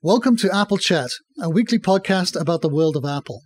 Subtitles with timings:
[0.00, 1.10] Welcome to Apple Chat,
[1.40, 3.42] a weekly podcast about the world of Apple.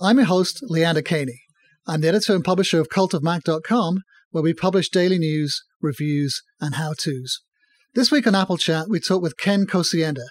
[0.00, 1.40] I'm your host, Leander Kahney.
[1.86, 3.98] I'm the editor and publisher of cultofmac.com,
[4.30, 7.40] where we publish daily news, reviews, and how-tos.
[7.94, 10.24] This week on Apple Chat, we talk with Ken Kocienda,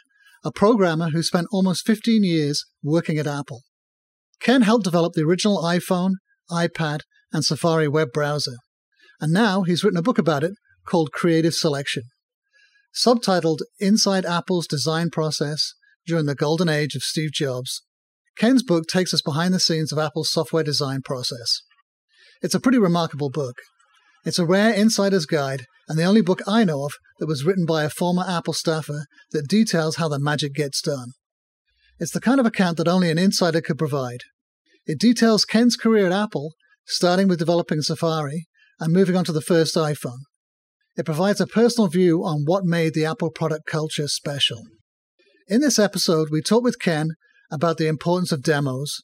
[0.44, 3.62] a programmer who spent almost 15 years working at Apple.
[4.40, 6.13] Ken helped develop the original iPhone,
[6.49, 7.01] iPad,
[7.31, 8.58] and Safari web browser.
[9.22, 10.54] And now he's written a book about it
[10.88, 12.06] called Creative Selection.
[12.94, 15.74] Subtitled Inside Apple's Design Process
[16.08, 17.84] During the Golden Age of Steve Jobs,
[18.38, 21.62] Ken's book takes us behind the scenes of Apple's software design process.
[22.41, 23.58] It's a pretty remarkable book.
[24.26, 27.66] It's a rare insider's guide and the only book I know of that was written
[27.66, 31.12] by a former Apple staffer that details how the magic gets done.
[32.00, 34.22] It's the kind of account that only an insider could provide.
[34.86, 36.53] It details Ken's career at Apple,
[36.86, 38.48] starting with developing Safari
[38.80, 40.20] and moving on to the first iPhone.
[40.98, 44.64] It provides a personal view on what made the Apple product culture special.
[45.48, 47.10] In this episode, we talk with Ken
[47.52, 49.02] about the importance of demos,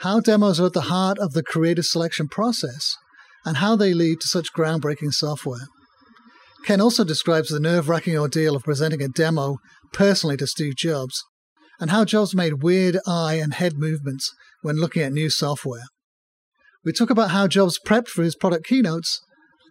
[0.00, 2.96] how demos are at the heart of the creative selection process,
[3.44, 5.66] and how they lead to such groundbreaking software.
[6.64, 9.58] Ken also describes the nerve wracking ordeal of presenting a demo
[9.92, 11.24] personally to Steve Jobs,
[11.80, 15.82] and how Jobs made weird eye and head movements when looking at new software.
[16.84, 19.20] We talk about how Jobs prepped for his product keynotes,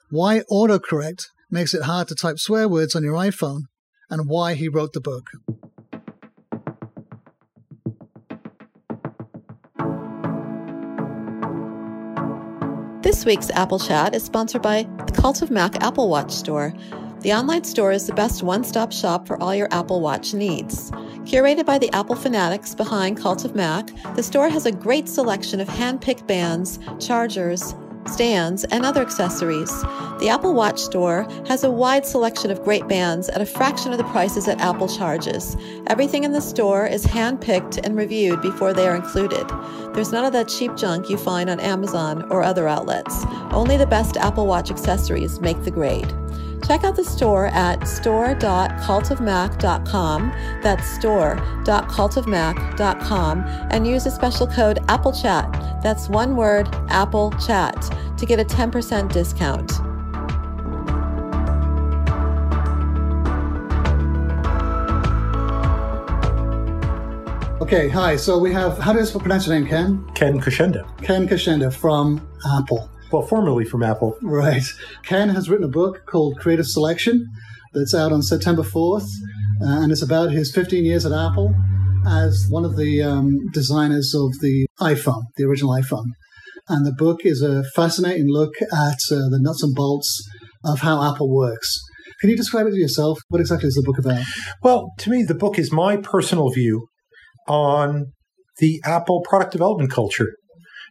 [0.10, 3.64] why autocorrect makes it hard to type swear words on your iPhone,
[4.10, 5.26] and why he wrote the book.
[13.04, 16.74] This week's Apple Chat is sponsored by the Cult of Mac Apple Watch Store.
[17.20, 20.92] The online store is the best one stop shop for all your Apple Watch needs.
[21.22, 25.60] Curated by the Apple fanatics behind Cult of Mac, the store has a great selection
[25.60, 27.76] of hand picked bands, chargers,
[28.08, 29.72] stands, and other accessories.
[30.20, 33.98] The Apple Watch store has a wide selection of great bands at a fraction of
[33.98, 35.56] the prices that Apple charges.
[35.88, 39.48] Everything in the store is hand-picked and reviewed before they are included.
[39.94, 43.26] There's none of that cheap junk you find on Amazon or other outlets.
[43.52, 46.12] Only the best Apple Watch accessories make the grade.
[46.64, 50.32] Check out the store at store.cultofmac.com.
[50.62, 55.82] That's store.cultofmac.com and use the special code AppleChat.
[55.82, 59.72] That's one word, AppleChat, to get a 10% discount.
[67.62, 68.18] Okay, hi.
[68.18, 70.06] So we have, how do you pronounce your name, Ken?
[70.14, 70.86] Ken Kocienda.
[71.02, 72.20] Ken Kocienda from
[72.58, 72.90] Apple.
[73.12, 74.18] Well, formerly from Apple.
[74.22, 74.64] Right.
[75.04, 77.28] Ken has written a book called Creative Selection
[77.74, 79.08] that's out on September 4th,
[79.62, 81.54] uh, and it's about his 15 years at Apple
[82.08, 86.08] as one of the um, designers of the iPhone, the original iPhone.
[86.70, 90.28] And the book is a fascinating look at uh, the nuts and bolts
[90.64, 91.80] of how Apple works.
[92.22, 93.20] Can you describe it to yourself?
[93.30, 94.24] What exactly is the book about?
[94.64, 96.88] Well, to me, the book is my personal view
[97.48, 98.14] on
[98.60, 100.28] the Apple product development culture.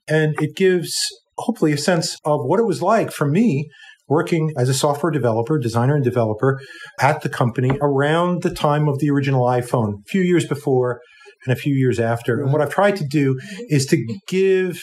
[0.08, 0.92] And it gives
[1.40, 3.68] hopefully a sense of what it was like for me
[4.08, 6.60] working as a software developer, designer and developer
[7.00, 11.00] at the company around the time of the original iPhone, a few years before
[11.46, 12.36] and a few years after.
[12.36, 12.44] Right.
[12.44, 14.82] And what I've tried to do is to give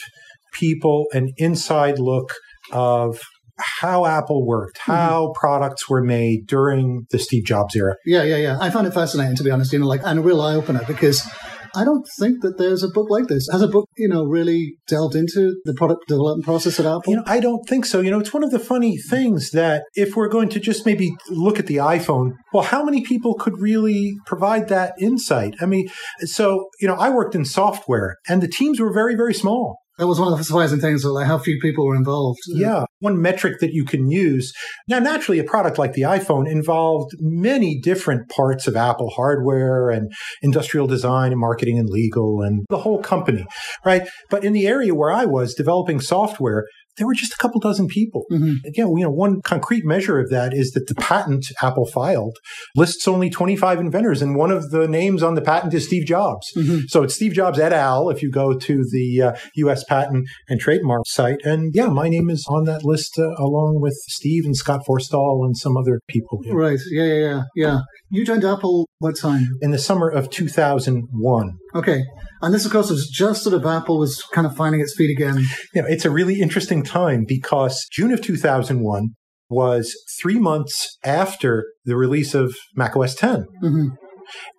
[0.54, 2.34] people an inside look
[2.72, 3.20] of
[3.58, 4.92] how Apple worked, mm-hmm.
[4.92, 5.38] how mm-hmm.
[5.38, 7.96] products were made during the Steve Jobs era.
[8.06, 8.58] Yeah, yeah, yeah.
[8.60, 10.82] I found it fascinating to be honest, you know, like and a real eye opener
[10.86, 11.28] because
[11.78, 13.48] I don't think that there's a book like this.
[13.52, 17.02] Has a book, you know, really delved into the product development process at Apple?
[17.06, 18.00] You know, I don't think so.
[18.00, 21.12] You know, it's one of the funny things that if we're going to just maybe
[21.28, 25.54] look at the iPhone, well, how many people could really provide that insight?
[25.60, 25.88] I mean,
[26.20, 29.78] so, you know, I worked in software and the teams were very, very small.
[29.98, 32.38] That was one of the surprising things, like how few people were involved.
[32.46, 32.84] Yeah.
[33.00, 34.52] One metric that you can use.
[34.86, 40.12] Now, naturally, a product like the iPhone involved many different parts of Apple hardware and
[40.40, 43.44] industrial design and marketing and legal and the whole company,
[43.84, 44.08] right?
[44.30, 46.64] But in the area where I was developing software,
[46.98, 48.24] there were just a couple dozen people.
[48.30, 48.66] Mm-hmm.
[48.66, 52.38] Again, you know, one concrete measure of that is that the patent Apple filed
[52.76, 56.52] lists only 25 inventors, and one of the names on the patent is Steve Jobs.
[56.56, 56.86] Mm-hmm.
[56.88, 58.10] So it's Steve Jobs et al.
[58.10, 59.84] If you go to the uh, U.S.
[59.84, 63.94] Patent and Trademark site, and yeah, my name is on that list uh, along with
[64.08, 66.40] Steve and Scott Forstall and some other people.
[66.50, 66.78] Right?
[66.90, 67.78] Yeah, yeah, yeah, yeah.
[68.10, 69.58] You joined Apple what time?
[69.60, 71.58] In the summer of 2001.
[71.74, 72.02] Okay.
[72.40, 75.10] And this, of course, was just sort of Apple was kind of finding its feet
[75.10, 75.44] again.
[75.74, 79.10] Yeah, it's a really interesting time because June of 2001
[79.50, 83.46] was three months after the release of macOS 10.
[83.62, 83.88] Mm-hmm.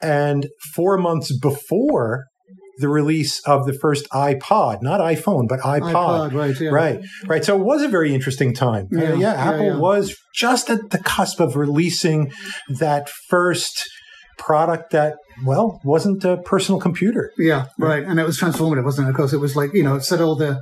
[0.02, 2.26] And four months before
[2.80, 6.32] the release of the first iPod, not iPhone, but iPod.
[6.32, 6.70] iPod right, yeah.
[6.70, 7.46] right, right.
[7.46, 8.88] So it was a very interesting time.
[8.92, 12.32] Yeah, uh, yeah Apple yeah, was just at the cusp of releasing
[12.70, 13.84] that first
[14.38, 17.31] product that, well, wasn't a personal computer.
[17.38, 18.03] Yeah, right.
[18.03, 19.12] And it was transformative, wasn't it?
[19.12, 20.62] Of course, it was like, you know, it set all the,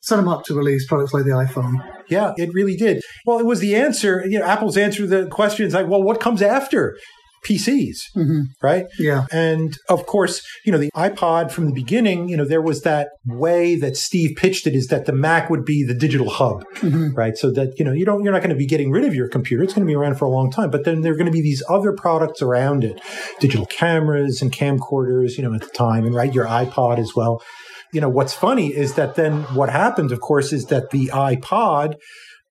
[0.00, 1.76] set them up to release products like the iPhone.
[2.08, 3.02] Yeah, it really did.
[3.26, 6.20] Well, it was the answer, you know, Apple's answer to the questions like, well, what
[6.20, 6.96] comes after?
[7.44, 8.40] PCs, Mm-hmm.
[8.62, 8.86] right?
[8.98, 9.26] Yeah.
[9.30, 13.08] And of course, you know, the iPod from the beginning, you know, there was that
[13.26, 17.14] way that Steve pitched it is that the Mac would be the digital hub, Mm-hmm.
[17.14, 17.36] right?
[17.36, 19.28] So that, you know, you don't, you're not going to be getting rid of your
[19.28, 19.62] computer.
[19.62, 21.32] It's going to be around for a long time, but then there are going to
[21.32, 23.00] be these other products around it,
[23.40, 27.42] digital cameras and camcorders, you know, at the time and right, your iPod as well.
[27.92, 31.94] You know, what's funny is that then what happened, of course, is that the iPod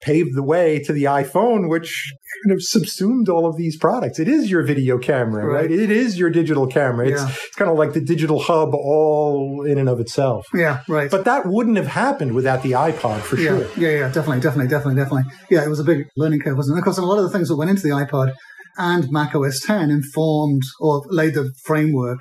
[0.01, 2.13] paved the way to the iPhone, which
[2.45, 4.19] kind of subsumed all of these products.
[4.19, 5.61] It is your video camera, right?
[5.61, 5.71] Right.
[5.71, 7.07] It is your digital camera.
[7.09, 7.29] It's, Yeah.
[7.29, 10.45] it's kind of like the digital hub all in and of itself.
[10.53, 11.09] Yeah, right.
[11.11, 13.67] But that wouldn't have happened without the iPod for yeah, sure.
[13.77, 15.31] yeah, yeah, definitely, definitely, definitely, definitely.
[15.49, 16.79] Yeah, it was a big learning curve, wasn't it?
[16.79, 18.33] Of course, a lot of the things that went into the iPod
[18.77, 22.19] and Mac OS 10 informed or laid the framework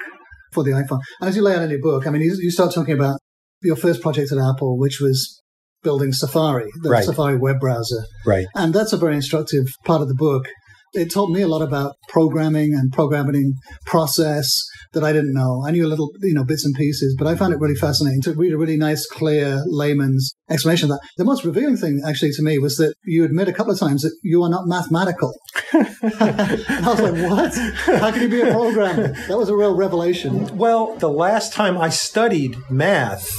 [0.52, 1.00] for the iPhone.
[1.20, 3.18] And as you lay out in your book, I mean, you, you start talking about
[3.62, 5.40] your first project at Apple, which was
[5.82, 7.04] building Safari, the Right.
[7.04, 8.04] Safari web browser.
[8.26, 8.46] Right.
[8.54, 10.46] And that's a very instructive part of the book.
[10.94, 13.54] It taught me a lot about programming and programming
[13.86, 14.62] process
[14.92, 15.64] that I didn't know.
[15.66, 18.20] I knew a little, you know, bits and pieces, but I found it really fascinating
[18.22, 21.08] to read a really nice, clear layman's explanation of that.
[21.16, 24.02] The most revealing thing, actually, to me was that you admit a couple of times
[24.02, 25.32] that you are not mathematical.
[25.72, 27.54] I was like, what?
[27.98, 29.14] How can you be a programmer?
[29.28, 30.58] That was a real revelation.
[30.58, 33.30] Well, the last time I studied math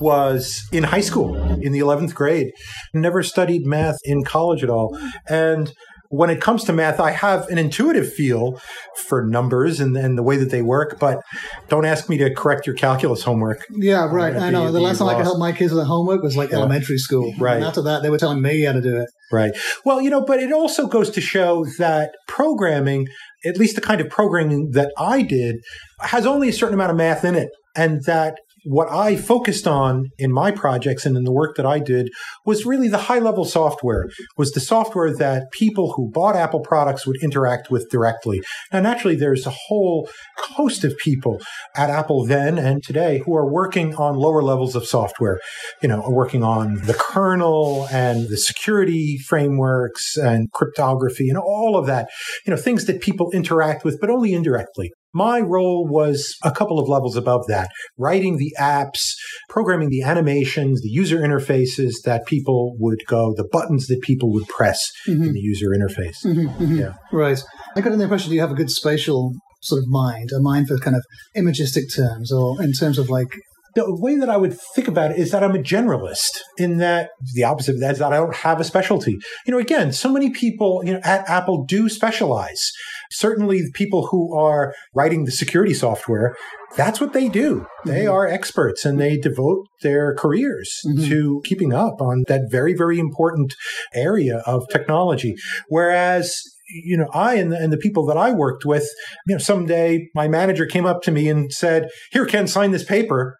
[0.00, 2.52] was in high school, in the 11th grade.
[2.94, 4.98] Never studied math in college at all.
[5.28, 5.72] And
[6.10, 8.60] when it comes to math, I have an intuitive feel
[9.06, 11.20] for numbers and, and the way that they work, but
[11.68, 13.66] don't ask me to correct your calculus homework.
[13.70, 14.34] Yeah, right.
[14.34, 14.66] I know.
[14.66, 16.98] be- the last time I could help my kids with their homework was like elementary
[16.98, 17.34] school.
[17.38, 17.56] Right.
[17.56, 19.08] And after that, they were telling me how to do it.
[19.30, 19.52] Right.
[19.84, 23.08] Well, you know, but it also goes to show that programming,
[23.44, 25.56] at least the kind of programming that I did,
[26.00, 27.50] has only a certain amount of math in it.
[27.76, 31.78] And that what I focused on in my projects and in the work that I
[31.78, 32.10] did
[32.44, 37.06] was really the high level software, was the software that people who bought Apple products
[37.06, 38.42] would interact with directly.
[38.72, 41.40] Now, naturally, there's a whole host of people
[41.76, 45.40] at Apple then and today who are working on lower levels of software,
[45.82, 51.86] you know, working on the kernel and the security frameworks and cryptography and all of
[51.86, 52.08] that,
[52.46, 54.90] you know, things that people interact with, but only indirectly.
[55.14, 59.14] My role was a couple of levels above that, writing the apps,
[59.48, 64.46] programming the animations, the user interfaces that people would go, the buttons that people would
[64.48, 65.32] press in mm-hmm.
[65.32, 66.24] the user interface.
[66.24, 66.76] Mm-hmm, mm-hmm.
[66.76, 66.92] Yeah.
[67.10, 67.42] Right.
[67.74, 69.32] I got the impression you have a good spatial
[69.62, 71.02] sort of mind, a mind for kind of
[71.34, 73.28] imagistic terms, or in terms of like,
[73.74, 77.10] The way that I would think about it is that I'm a generalist in that
[77.34, 79.18] the opposite of that is that I don't have a specialty.
[79.46, 82.72] You know, again, so many people, you know, at Apple do specialize.
[83.10, 86.36] Certainly the people who are writing the security software,
[86.76, 87.66] that's what they do.
[87.84, 88.12] They mm-hmm.
[88.12, 91.08] are experts and they devote their careers mm-hmm.
[91.08, 93.54] to keeping up on that very, very important
[93.94, 95.34] area of technology.
[95.68, 98.86] Whereas you know, I and the, and the people that I worked with,
[99.26, 102.84] you know, someday my manager came up to me and said, "Here, Ken, sign this
[102.84, 103.38] paper.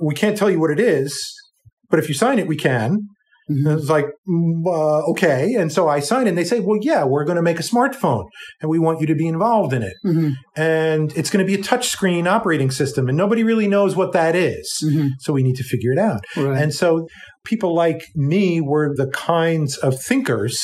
[0.00, 1.34] We can't tell you what it is,
[1.88, 3.08] but if you sign it, we can."
[3.68, 5.54] I was like, "Mm, uh, okay.
[5.54, 6.26] And so I sign.
[6.26, 8.24] And they say, well, yeah, we're going to make a smartphone
[8.60, 9.94] and we want you to be involved in it.
[10.04, 10.34] Mhm.
[10.56, 13.08] And it's going to be a touchscreen operating system.
[13.08, 14.68] And nobody really knows what that is.
[14.84, 15.10] Mhm.
[15.20, 16.24] So we need to figure it out.
[16.36, 16.60] right.
[16.62, 17.06] And so
[17.44, 20.62] people like me were the kinds of thinkers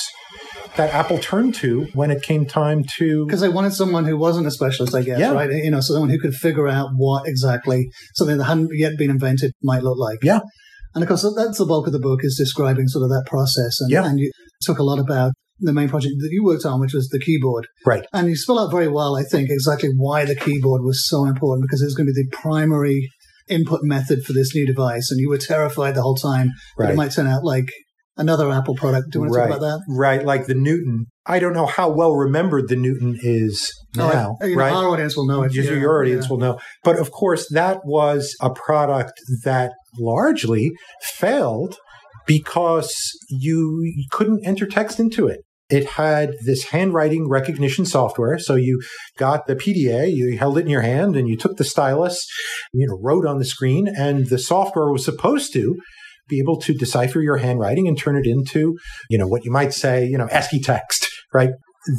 [0.76, 3.26] that Apple turned to when it came time to.
[3.26, 5.33] because they wanted someone who wasn't a specialist, I guess, Yeah.
[5.33, 5.50] right?
[5.50, 9.50] You know, someone who could figure out what exactly something that hadn't yet been invented
[9.62, 10.18] might look like.
[10.23, 10.40] Yeah.
[10.95, 13.80] And of course, that's the bulk of the book is describing sort of that process.
[13.80, 14.04] And, Yeah.
[14.07, 14.30] and you
[14.66, 17.66] talk a lot about the main project that you worked on, which was the keyboard.
[17.85, 18.04] Right.
[18.12, 21.66] And you spell out very well, I think, exactly why the keyboard was so important
[21.68, 23.09] because it was going to be the primary
[23.49, 25.11] input method for this new device.
[25.11, 27.73] And you were terrified the whole time that it might turn out like
[28.18, 29.10] another Apple product.
[29.10, 29.84] Do you want to right, talk about that?
[29.88, 31.06] Right, like the Newton.
[31.25, 34.72] I don't know how well remembered the Newton is now, Oh, I- you know, right?
[34.72, 35.52] Our audience will know it.
[35.52, 36.30] Just yeah, your audience yeah.
[36.30, 36.60] will know.
[36.84, 39.12] But of course, that was a product
[39.44, 40.72] that largely
[41.02, 41.76] failed
[42.26, 42.94] because
[43.30, 45.40] you couldn't enter text into it.
[45.70, 48.38] It had this handwriting recognition software.
[48.38, 48.80] So you
[49.18, 52.26] got the PDA, you held it in your hand and you took the stylus,
[52.72, 55.76] you know, wrote on the screen and the software was supposed to
[56.28, 58.76] be able to decipher your handwriting and turn it into,
[59.08, 61.50] you know, what you might say, you know, ASCII text, right?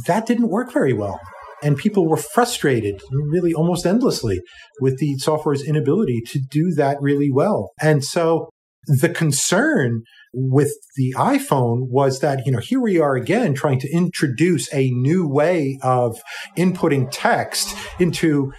[0.07, 1.19] That didn't work very well.
[1.61, 4.41] And people were frustrated really almost endlessly
[4.79, 7.71] with the software's inability to do that really well.
[7.81, 8.49] And so
[8.85, 13.91] the concern with the iPhone was that, you know, here we are again trying to
[13.91, 16.17] introduce a new way of
[16.57, 18.51] inputting text into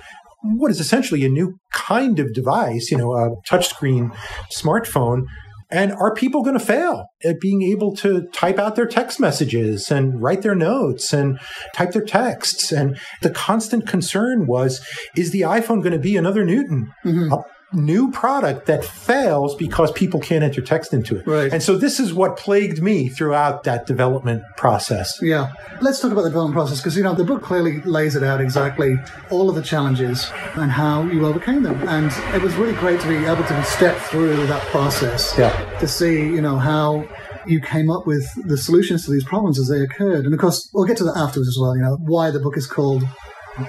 [0.42, 4.14] what is essentially a new kind of device, you know, a touchscreen
[4.52, 5.22] smartphone.
[5.70, 9.90] And are people going to fail at being able to type out their text messages
[9.90, 11.38] and write their notes and
[11.74, 12.72] type their texts?
[12.72, 14.84] And the constant concern was,
[15.16, 16.92] is the iPhone going to be another Newton?
[17.04, 17.34] Mm-hmm
[17.72, 21.26] new product that fails because people can't enter text into it.
[21.26, 21.52] Right.
[21.52, 25.20] And so this is what plagued me throughout that development process.
[25.22, 25.52] Yeah.
[25.80, 28.40] Let's talk about the development process because, you know, the book clearly lays it out
[28.40, 28.96] exactly
[29.30, 31.88] all of the challenges and how you overcame them.
[31.88, 35.78] And it was really great to be able to step through that process yeah.
[35.78, 37.08] to see, you know, how
[37.46, 40.24] you came up with the solutions to these problems as they occurred.
[40.24, 42.56] And of course, we'll get to that afterwards as well, you know, why the book
[42.56, 43.04] is called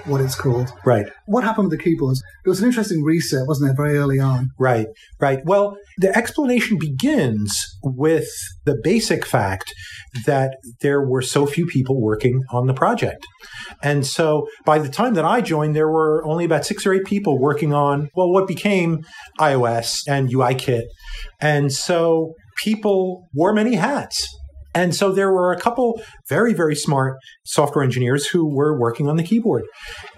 [0.05, 0.71] what it's called.
[0.85, 1.07] Right.
[1.25, 2.21] What happened with the keyboards?
[2.45, 4.49] It was an interesting reset, wasn't it, very early on?
[4.59, 4.87] Right,
[5.19, 5.39] right.
[5.45, 8.29] Well, the explanation begins with
[8.65, 9.73] the basic fact
[10.25, 13.25] that there were so few people working on the project.
[13.81, 17.05] And so by the time that I joined, there were only about six or eight
[17.05, 19.03] people working on, well, what became
[19.39, 20.83] iOS and UIKit.
[21.39, 22.33] And so
[22.63, 24.27] people wore many hats.
[24.73, 29.17] And so there were a couple very, very smart software engineers who were working on
[29.17, 29.63] the keyboard.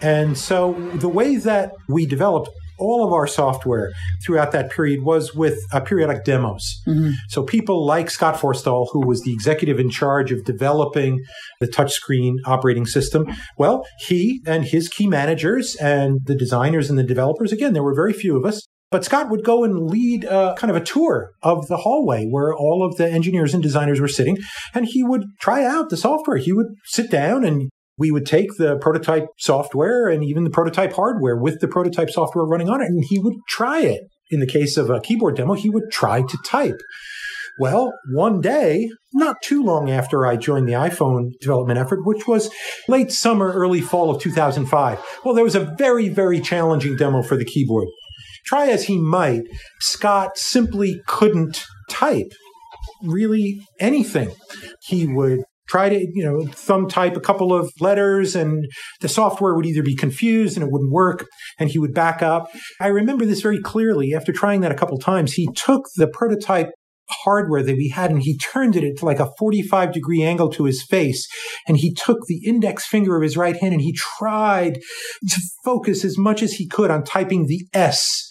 [0.01, 3.91] And so the way that we developed all of our software
[4.25, 6.81] throughout that period was with uh, periodic demos.
[6.87, 7.11] Mm-hmm.
[7.29, 11.23] So people like Scott Forstall, who was the executive in charge of developing
[11.59, 17.03] the touchscreen operating system, well, he and his key managers and the designers and the
[17.03, 20.53] developers, again, there were very few of us, but Scott would go and lead a,
[20.55, 24.07] kind of a tour of the hallway where all of the engineers and designers were
[24.07, 24.37] sitting,
[24.75, 26.37] and he would try out the software.
[26.37, 30.93] He would sit down and we would take the prototype software and even the prototype
[30.93, 34.03] hardware with the prototype software running on it, and he would try it.
[34.29, 36.79] In the case of a keyboard demo, he would try to type.
[37.59, 42.51] Well, one day, not too long after I joined the iPhone development effort, which was
[42.87, 47.37] late summer, early fall of 2005, well, there was a very, very challenging demo for
[47.37, 47.87] the keyboard.
[48.45, 49.43] Try as he might,
[49.79, 52.31] Scott simply couldn't type
[53.03, 54.31] really anything.
[54.81, 58.65] He would try to, you know, thumb type a couple of letters and
[59.01, 61.25] the software would either be confused and it wouldn't work
[61.57, 62.49] and he would back up.
[62.81, 64.13] I remember this very clearly.
[64.13, 66.71] After trying that a couple times, he took the prototype
[67.09, 70.65] hardware that we had and he turned it to like a 45 degree angle to
[70.65, 71.27] his face
[71.67, 74.79] and he took the index finger of his right hand and he tried
[75.29, 78.29] to focus as much as he could on typing the S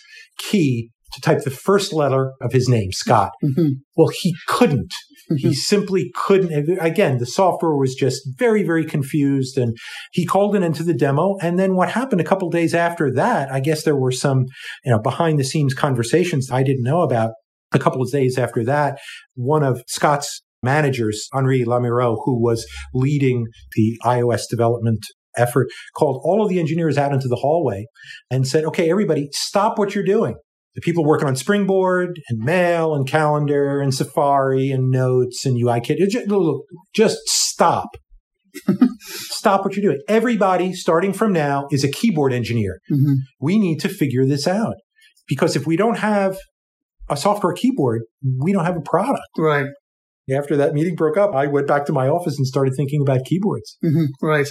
[0.51, 3.33] key to type the first letter of his name, Scott.
[3.45, 3.69] Mm-hmm.
[3.97, 4.93] Well, he couldn't.
[5.31, 5.37] Mm-hmm.
[5.37, 6.79] He simply couldn't.
[6.81, 9.59] Again, the software was just very, very confused.
[9.59, 9.77] And
[10.13, 11.37] he called it into the demo.
[11.43, 14.47] And then what happened a couple days after that, I guess there were some,
[14.85, 17.33] you know, behind the scenes conversations I didn't know about.
[17.75, 18.99] A couple of days after that,
[19.35, 25.01] one of Scott's managers, Henri Lamiraux, who was leading the iOS development
[25.37, 27.87] effort, called all of the engineers out into the hallway
[28.31, 30.37] and said, okay, everybody, stop what you're doing.
[30.75, 35.97] The people working on Springboard and Mail and Calendar and Safari and Notes and UIKit,
[36.09, 36.27] just,
[36.95, 37.89] just stop.
[39.01, 40.03] stop what you're doing.
[40.09, 42.79] Everybody, starting from now, is a keyboard engineer.
[42.91, 43.15] Mm-hmm.
[43.41, 44.75] We need to figure this out.
[45.29, 46.37] Because if we don't have
[47.09, 48.03] a software keyboard,
[48.41, 49.29] we don't have a product.
[49.39, 49.67] Right.
[50.35, 53.25] After that meeting broke up, I went back to my office and started thinking about
[53.25, 53.77] keyboards.
[53.85, 54.05] Mm-hmm.
[54.27, 54.47] Right.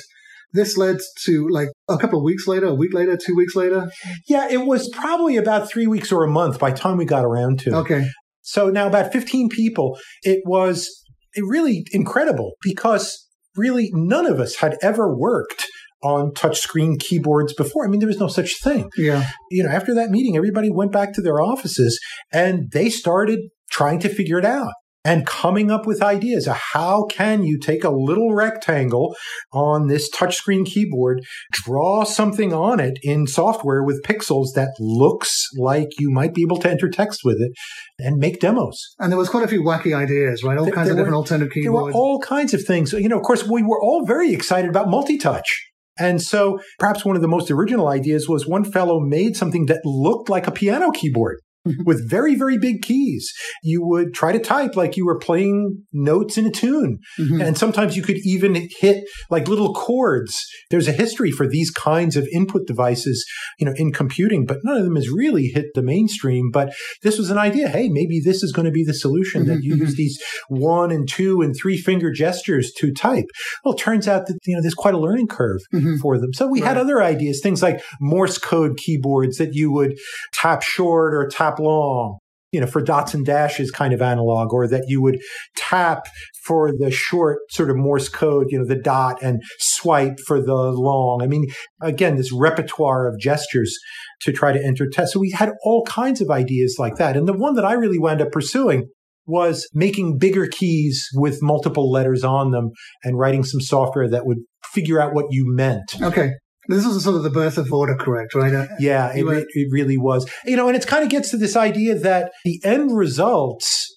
[0.53, 3.89] This led to like a couple of weeks later, a week later, two weeks later.
[4.27, 7.25] Yeah, it was probably about three weeks or a month by the time we got
[7.25, 7.75] around to.
[7.77, 8.07] Okay.
[8.41, 9.97] So now about 15 people.
[10.23, 10.89] It was
[11.37, 15.67] really incredible because really none of us had ever worked
[16.03, 17.85] on touchscreen keyboards before.
[17.85, 18.89] I mean, there was no such thing.
[18.97, 19.27] Yeah.
[19.51, 21.99] You know, after that meeting, everybody went back to their offices
[22.33, 23.39] and they started
[23.69, 27.83] trying to figure it out and coming up with ideas of how can you take
[27.83, 29.15] a little rectangle
[29.51, 35.87] on this touchscreen keyboard, draw something on it in software with pixels that looks like
[35.99, 37.51] you might be able to enter text with it
[37.97, 38.79] and make demos.
[38.99, 40.57] And there was quite a few wacky ideas, right?
[40.57, 41.93] All kinds there of were, different alternative keyboards.
[41.93, 42.93] There were all kinds of things.
[42.93, 45.67] You know, of course, we were all very excited about multi-touch.
[45.99, 49.81] And so perhaps one of the most original ideas was one fellow made something that
[49.83, 51.39] looked like a piano keyboard.
[51.67, 51.83] Mm-hmm.
[51.85, 53.31] with very, very big keys.
[53.61, 56.97] You would try to type like you were playing notes in a tune.
[57.19, 57.39] Mm-hmm.
[57.39, 60.43] And sometimes you could even hit like little chords.
[60.71, 63.23] There's a history for these kinds of input devices,
[63.59, 66.49] you know, in computing, but none of them has really hit the mainstream.
[66.51, 67.69] But this was an idea.
[67.69, 69.97] Hey, maybe this is going to be the solution that you use mm-hmm.
[69.97, 73.25] these one and two and three finger gestures to type.
[73.63, 75.97] Well, it turns out that, you know, there's quite a learning curve mm-hmm.
[75.97, 76.33] for them.
[76.33, 76.69] So we right.
[76.69, 79.99] had other ideas, things like Morse code keyboards that you would
[80.33, 82.17] tap short or tap long
[82.51, 85.19] you know, for dots and dashes kind of analog, or that you would
[85.55, 86.07] tap
[86.45, 90.53] for the short sort of Morse code, you know, the dot and swipe for the
[90.53, 91.21] long.
[91.21, 91.47] I mean,
[91.81, 93.77] again, this repertoire of gestures
[94.21, 95.13] to try to enter text.
[95.13, 97.15] So we had all kinds of ideas like that.
[97.15, 98.89] And the one that I really wound up pursuing
[99.25, 102.71] was making bigger keys with multiple letters on them
[103.03, 104.39] and writing some software that would
[104.73, 106.01] figure out what you meant.
[106.01, 106.31] Okay.
[106.71, 108.53] This was sort of the birth of autocorrect, right?
[108.53, 110.29] Uh, yeah, it, it really was.
[110.45, 113.87] You know, and it kind of gets to this idea that the end results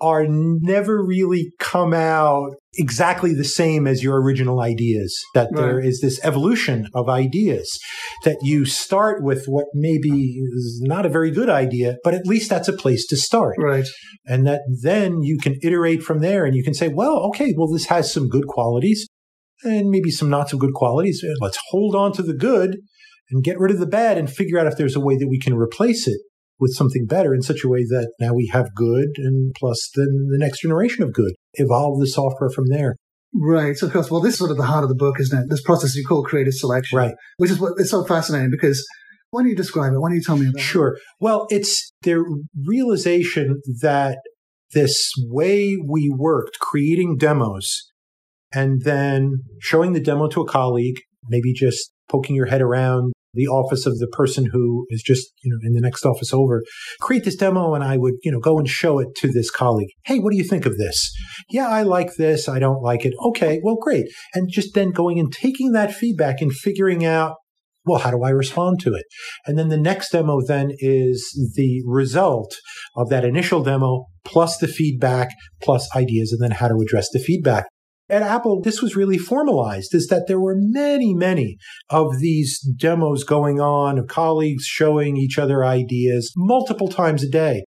[0.00, 5.16] are never really come out exactly the same as your original ideas.
[5.34, 5.60] That right.
[5.60, 7.78] there is this evolution of ideas
[8.24, 12.50] that you start with what maybe is not a very good idea, but at least
[12.50, 13.56] that's a place to start.
[13.58, 13.86] Right.
[14.26, 17.68] And that then you can iterate from there and you can say, well, okay, well,
[17.72, 19.06] this has some good qualities
[19.64, 21.22] and maybe some not so good qualities.
[21.24, 22.76] Uh, let's hold on to the good
[23.30, 25.38] and get rid of the bad and figure out if there's a way that we
[25.38, 26.20] can replace it
[26.60, 30.28] with something better in such a way that now we have good and plus then
[30.30, 31.32] the next generation of good.
[31.54, 32.96] Evolve the software from there.
[33.34, 33.76] Right.
[33.76, 35.46] So, of course, well, this is sort of the heart of the book, isn't it?
[35.50, 36.96] This process you call creative selection.
[36.96, 37.14] Right.
[37.38, 38.86] Which is what it's so fascinating because
[39.30, 39.98] why don't you describe it?
[39.98, 40.90] Why don't you tell me about sure.
[40.90, 40.98] it?
[40.98, 40.98] Sure.
[41.18, 42.22] Well, it's their
[42.64, 44.18] realization that
[44.72, 47.90] this way we worked creating demos
[48.54, 50.96] and then showing the demo to a colleague,
[51.28, 55.50] maybe just poking your head around the office of the person who is just, you
[55.50, 56.62] know, in the next office over,
[57.00, 59.88] create this demo and I would, you know, go and show it to this colleague.
[60.04, 61.12] Hey, what do you think of this?
[61.50, 62.48] Yeah, I like this.
[62.48, 63.12] I don't like it.
[63.20, 64.06] Okay, well, great.
[64.34, 67.34] And just then going and taking that feedback and figuring out,
[67.86, 69.04] well, how do I respond to it?
[69.46, 72.54] And then the next demo then is the result
[72.96, 75.30] of that initial demo plus the feedback
[75.60, 77.66] plus ideas and then how to address the feedback
[78.08, 81.56] at Apple, this was really formalized is that there were many, many
[81.88, 87.64] of these demos going on of colleagues showing each other ideas multiple times a day.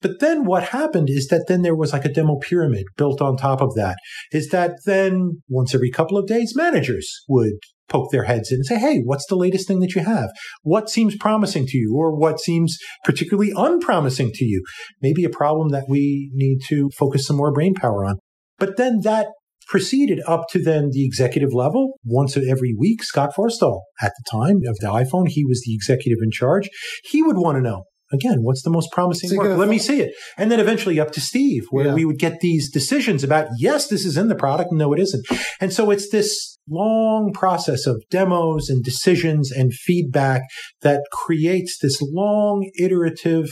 [0.00, 3.36] But then what happened is that then there was like a demo pyramid built on
[3.36, 3.96] top of that.
[4.30, 7.54] Is that then once every couple of days, managers would
[7.88, 10.30] poke their heads in and say, Hey, what's the latest thing that you have?
[10.62, 14.62] What seems promising to you or what seems particularly unpromising to you?
[15.02, 18.18] Maybe a problem that we need to focus some more brain power on.
[18.58, 19.28] But then that
[19.68, 23.02] proceeded up to then the executive level once every week.
[23.02, 26.68] Scott Forstall, at the time of the iPhone, he was the executive in charge.
[27.04, 29.58] He would want to know again, what's the most promising work?
[29.58, 30.14] Let me see it.
[30.36, 31.94] And then eventually up to Steve, where yeah.
[31.94, 34.72] we would get these decisions about, yes, this is in the product.
[34.72, 35.26] No, it isn't.
[35.60, 40.42] And so it's this long process of demos and decisions and feedback
[40.82, 43.50] that creates this long iterative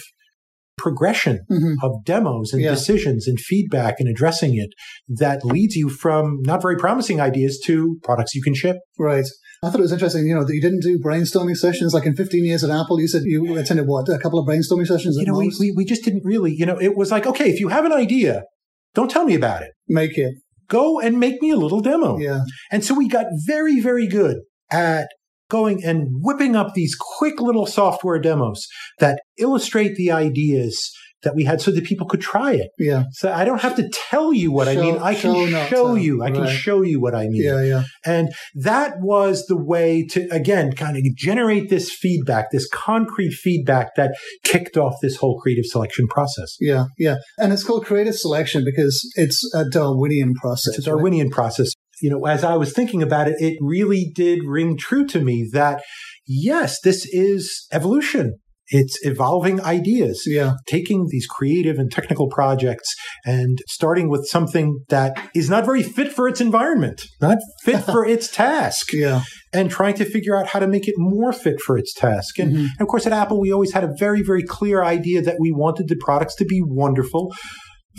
[0.77, 1.75] progression mm-hmm.
[1.83, 2.71] of demos and yeah.
[2.71, 4.71] decisions and feedback and addressing it
[5.09, 8.77] that leads you from not very promising ideas to products you can ship.
[8.99, 9.25] Right.
[9.63, 11.95] I thought it was interesting, you know, that you didn't do brainstorming sessions.
[11.95, 14.87] Like in 15 years at Apple, you said you attended what, a couple of brainstorming
[14.87, 15.17] sessions?
[15.19, 17.59] You know, we, we, we just didn't really, you know, it was like, okay, if
[17.59, 18.43] you have an idea,
[18.95, 19.71] don't tell me about it.
[19.89, 20.35] Make it.
[20.69, 22.19] Go and make me a little demo.
[22.19, 22.41] Yeah.
[22.71, 24.39] And so we got very, very good
[24.71, 25.09] at
[25.49, 28.67] going and whipping up these quick little software demos
[28.99, 32.71] that illustrate the ideas that we had so that people could try it.
[32.79, 33.05] Yeah.
[33.13, 34.99] So I don't have to tell you what show, I mean.
[34.99, 36.23] I can show, show you.
[36.23, 37.43] I can show you what I mean.
[37.43, 37.83] Yeah, yeah.
[38.05, 43.97] And that was the way to, again, kind of generate this feedback, this concrete feedback
[43.97, 46.57] that kicked off this whole creative selection process.
[46.61, 47.17] Yeah, yeah.
[47.39, 50.79] And it's called creative selection because it's a Darwinian process.
[50.79, 51.35] It's a Darwinian right?
[51.35, 55.21] process you know, as I was thinking about it, it really did ring true to
[55.21, 55.83] me that
[56.27, 58.39] yes, this is evolution.
[58.69, 60.25] It's evolving ideas.
[60.27, 60.55] Yeah.
[60.67, 66.13] Taking these creative and technical projects and starting with something that is not very fit
[66.13, 68.93] for its environment, not fit for its task.
[68.93, 69.23] Yeah.
[69.53, 72.39] And trying to figure out how to make it more fit for its task.
[72.39, 72.65] And, mm-hmm.
[72.65, 75.53] and of course, at Apple, we always had a very, very clear idea that we
[75.53, 77.33] wanted the products to be wonderful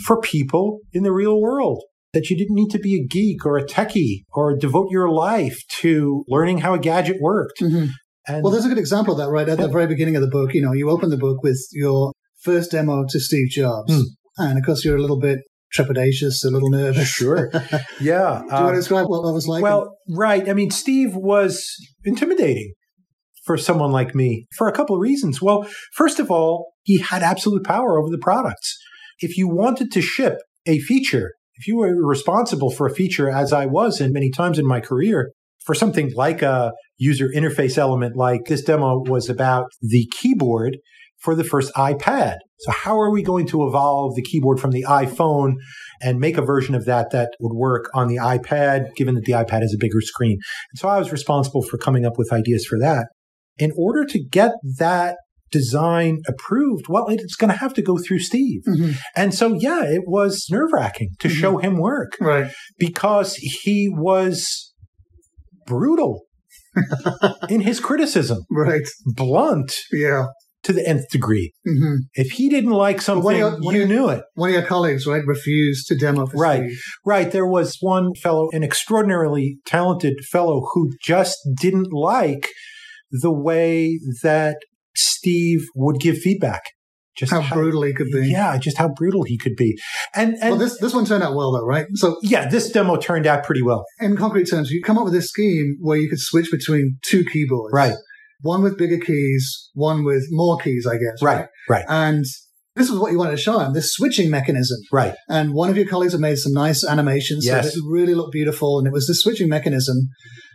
[0.04, 3.58] for people in the real world that you didn't need to be a geek or
[3.58, 7.60] a techie or devote your life to learning how a gadget worked.
[7.60, 7.90] Mm-hmm.
[8.26, 9.66] And well, there's a good example of that right at yeah.
[9.66, 10.54] the very beginning of the book.
[10.54, 13.92] You know, you open the book with your first demo to Steve Jobs.
[13.92, 14.02] Mm.
[14.38, 15.40] And of course, you're a little bit
[15.76, 17.08] trepidatious, a little nervous.
[17.08, 17.50] Sure.
[18.00, 18.42] Yeah.
[18.42, 19.62] Do you uh, want to describe what that was like?
[19.62, 20.48] Well, right.
[20.48, 22.72] I mean, Steve was intimidating
[23.44, 25.42] for someone like me for a couple of reasons.
[25.42, 28.78] Well, first of all, he had absolute power over the products.
[29.20, 33.52] If you wanted to ship a feature if you were responsible for a feature, as
[33.52, 35.32] I was in many times in my career,
[35.64, 40.78] for something like a user interface element, like this demo was about the keyboard
[41.18, 42.36] for the first iPad.
[42.60, 45.54] So how are we going to evolve the keyboard from the iPhone
[46.00, 49.32] and make a version of that that would work on the iPad, given that the
[49.32, 50.38] iPad has a bigger screen?
[50.72, 53.08] And so I was responsible for coming up with ideas for that.
[53.58, 55.16] In order to get that
[55.50, 58.62] design approved, well, it's going to have to go through Steve.
[58.68, 58.94] Mhm.
[59.16, 61.32] And so, yeah, it was nerve wracking to Mhm.
[61.32, 62.50] show him work Right.
[62.78, 64.72] because he was
[65.66, 66.22] brutal
[67.48, 68.86] in his criticism, Right.
[69.06, 70.26] blunt Yeah.
[70.64, 71.52] to the nth degree.
[71.64, 74.22] hmm If he didn't like something, when you- when you you- knew it.
[74.34, 76.64] One of your colleagues, right, refused to demo for Right.
[76.70, 76.80] Steve.
[77.06, 77.30] Right.
[77.30, 82.48] There was one fellow, an extraordinarily talented fellow, who just didn't like
[83.10, 84.56] the way that
[84.98, 86.62] Steve would give feedback.
[87.16, 88.28] Just How brutal he could be.
[88.30, 89.76] Yeah, just how brutal he could be.
[90.14, 91.86] And and Well, this this one turned out well, though, right?
[91.94, 93.84] So, yeah, this demo turned out pretty well.
[94.00, 97.24] in concrete terms, you come up with this scheme where you could switch between two
[97.24, 97.96] keyboards, Right.
[98.42, 101.20] One with bigger keys, one with more keys, I guess.
[101.20, 101.46] Right.
[101.68, 101.84] Right.
[101.88, 102.24] And
[102.76, 104.78] this is what you wanted to show him: this switching mechanism.
[104.92, 105.16] Right.
[105.28, 107.72] And one of your colleagues had made some nice animations Yes.
[107.74, 109.96] so it really looked beautiful, and it was this switching mechanism.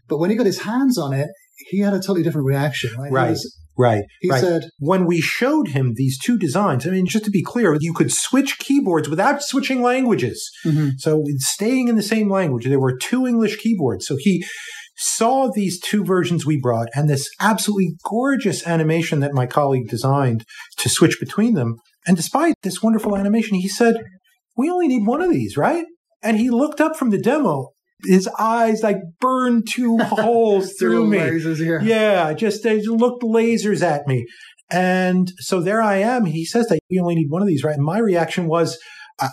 [0.07, 1.27] But when he got his hands on it,
[1.71, 2.91] he had a totally different reaction.
[2.97, 3.25] Right.
[3.25, 4.03] He was- Right.
[4.21, 4.41] He right.
[4.41, 7.93] said, when we showed him these two designs, I mean, just to be clear, you
[7.93, 10.51] could switch keyboards without switching languages.
[10.65, 10.99] Mhm.
[10.99, 14.05] So staying in the same language, there were two English keyboards.
[14.05, 14.45] So he
[14.95, 20.45] saw these two versions we brought and this absolutely gorgeous animation that my colleague designed
[20.77, 21.77] to switch between them.
[22.05, 23.95] And despite this wonderful animation, he said,
[24.55, 25.85] we only need one of these, right?
[26.21, 27.69] And he looked up from the demo.
[28.05, 31.17] His eyes like burned two holes through me.
[31.17, 34.25] lasers here." Yeah, just they looked lasers at me.
[34.69, 36.25] And so there I am.
[36.25, 37.75] He says that we only need one of these, right?
[37.75, 38.79] And my reaction was,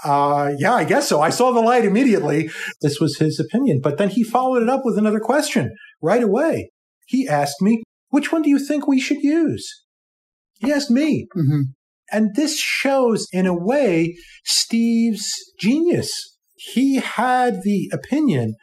[0.04, 1.20] uh, yeah, I guess so.
[1.22, 2.50] I saw the light immediately.
[2.82, 3.80] This was his opinion.
[3.82, 5.70] But then he followed it up with another question
[6.02, 6.70] right away.
[7.06, 9.66] He asked me, which one do you think we should use?
[10.58, 11.26] He asked me.
[11.34, 11.62] Mhm.
[12.12, 16.10] And this shows, in a way, Steve's genius.
[16.72, 18.54] He had the opinion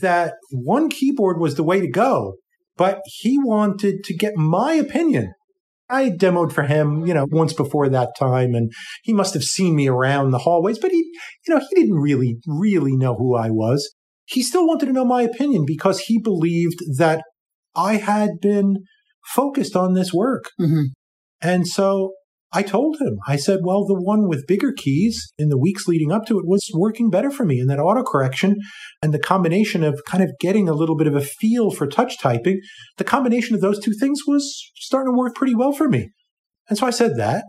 [0.00, 2.34] that one keyboard was the way to go,
[2.76, 5.32] but he wanted to get my opinion.
[5.88, 8.72] I demoed for him, you know, once before that time, and
[9.04, 10.98] he must have seen me around the hallways, but he,
[11.46, 13.94] you know, he didn't really, really know who I was.
[14.24, 17.22] He still wanted to know my opinion because he believed that
[17.76, 18.78] I had been
[19.34, 20.50] focused on this work.
[20.60, 20.86] Mhm.
[21.42, 22.14] And so
[22.54, 26.12] I told him, I said, well, the one with bigger keys in the weeks leading
[26.12, 27.58] up to it was working better for me.
[27.58, 28.54] And that autocorrection
[29.02, 32.18] and the combination of kind of getting a little bit of a feel for touch
[32.20, 32.60] typing,
[32.96, 36.10] the combination of those two things was starting to work pretty well for me.
[36.68, 37.44] And so I said that.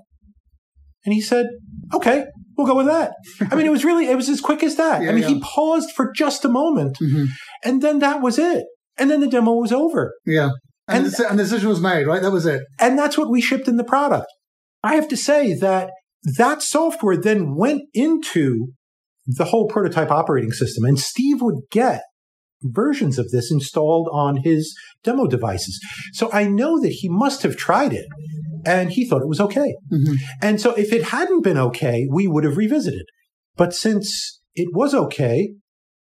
[1.06, 1.46] And he said,
[1.94, 2.26] okay,
[2.58, 3.14] we'll go with that.
[3.52, 5.04] I mean, it was really, it was as quick as that.
[5.04, 7.28] Yeah, I mean, he paused for just a moment Mhm.
[7.64, 8.66] and then that was it.
[8.98, 10.14] And then the demo was over.
[10.26, 10.50] Yeah.
[10.88, 12.22] And, And- the, and the decision was made, right?
[12.24, 12.64] That was it.
[12.80, 14.28] And that's what we shipped in the product.
[14.86, 15.92] I have to say that
[16.38, 18.74] that software then went into
[19.26, 22.02] the whole prototype operating system, and Steve would get
[22.62, 25.80] versions of this installed on his demo devices.
[26.14, 28.08] So I know that he must have tried it
[28.66, 29.76] and he thought it was okay.
[29.92, 30.18] Mhm.
[30.42, 33.06] And so if it hadn't been okay, we would have revisited.
[33.56, 35.54] But since it was okay,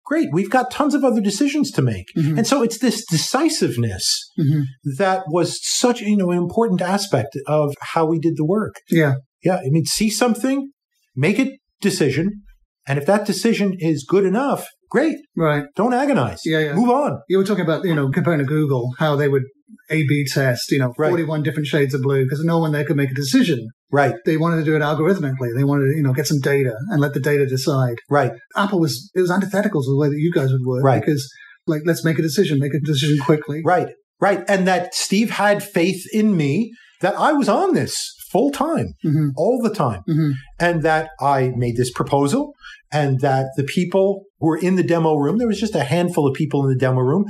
[0.04, 0.28] great.
[0.32, 2.06] We've got tons of other decisions to make.
[2.16, 2.38] Mhm.
[2.38, 4.64] And so it's this decisiveness Mhm.
[4.98, 8.74] that was such you know an important aspect of how we did the work.
[8.90, 9.14] Yeah.
[9.44, 10.70] Yeah, I mean, see something,
[11.16, 12.42] make a decision,
[12.86, 15.16] and if that decision is good enough, great.
[15.36, 15.64] Right.
[15.74, 16.40] Don't agonize.
[16.44, 16.74] Yeah, yeah.
[16.74, 17.20] Move on.
[17.28, 19.44] You were talking about, you know, comparing to Google, how they would
[19.90, 21.08] A-B test, you know, Right.
[21.08, 23.68] 41 different shades of blue, because no one there could make a decision.
[23.90, 25.50] Right, They wanted to do it algorithmically.
[25.54, 27.96] They wanted to, you know, get some data and let the data decide.
[28.08, 30.82] right, Apple was, it was antithetical to the way that you guys would work.
[30.82, 31.00] Right.
[31.00, 31.26] Because,
[31.66, 33.60] like, let's make a decision, make a decision quickly.
[33.64, 33.88] right,
[34.20, 34.44] right.
[34.48, 37.94] And that Steve had faith in me that I was on this
[38.32, 42.52] full time, hmm all the time, hmm and that I made this proposal,
[42.92, 46.26] and that the people who were in the demo room, there was just a handful
[46.26, 47.24] of people in the demo room,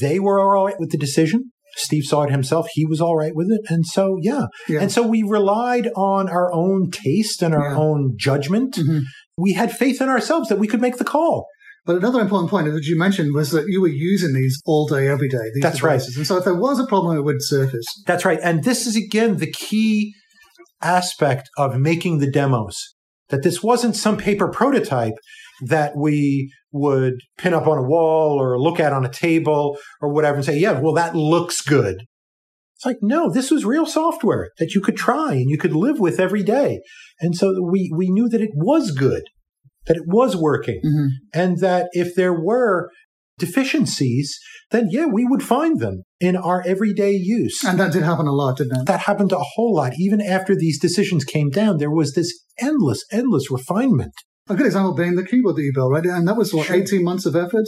[0.00, 1.50] they were all right with the decision.
[1.74, 2.66] Steve saw it himself.
[2.72, 3.62] He was all right with it.
[3.70, 4.44] And so, yeah.
[4.68, 4.80] Yeah.
[4.82, 7.78] And so we relied on our own taste and our Yeah.
[7.78, 8.74] own judgment.
[8.76, 9.04] Mhm.
[9.38, 11.46] We had faith in ourselves that we could make the call.
[11.86, 15.08] But another important point that you mentioned was that you were using these all day,
[15.08, 15.46] every day.
[15.54, 16.02] These That's right.
[16.16, 17.86] And so if there was a problem, it would surface.
[18.06, 18.38] That's right.
[18.42, 20.14] And this is again the key
[20.82, 22.94] aspect of making the demos
[23.28, 25.14] that this wasn't some paper prototype
[25.62, 30.12] that we would pin up on a wall or look at on a table or
[30.12, 31.96] whatever and say, yeah, well, that looks good.
[32.76, 36.00] It's like, no, this was real software that you could try and you could live
[36.00, 36.80] with every day.
[37.20, 39.22] And so we, we knew that it was good,
[39.86, 42.90] that it was working, hmm and that if there were
[43.46, 44.28] deficiencies,
[44.70, 48.32] then yeah, we would find them in our everyday use And that did happen a
[48.32, 48.86] lot, didn't it?
[48.86, 49.92] that happened a whole lot.
[49.98, 54.12] Even after these decisions came down, there was this endless, endless refinement.
[54.48, 56.04] A good example being the keyboard that you built, right?
[56.04, 56.76] And that was what, Sure.
[56.76, 57.66] 18 months of effort?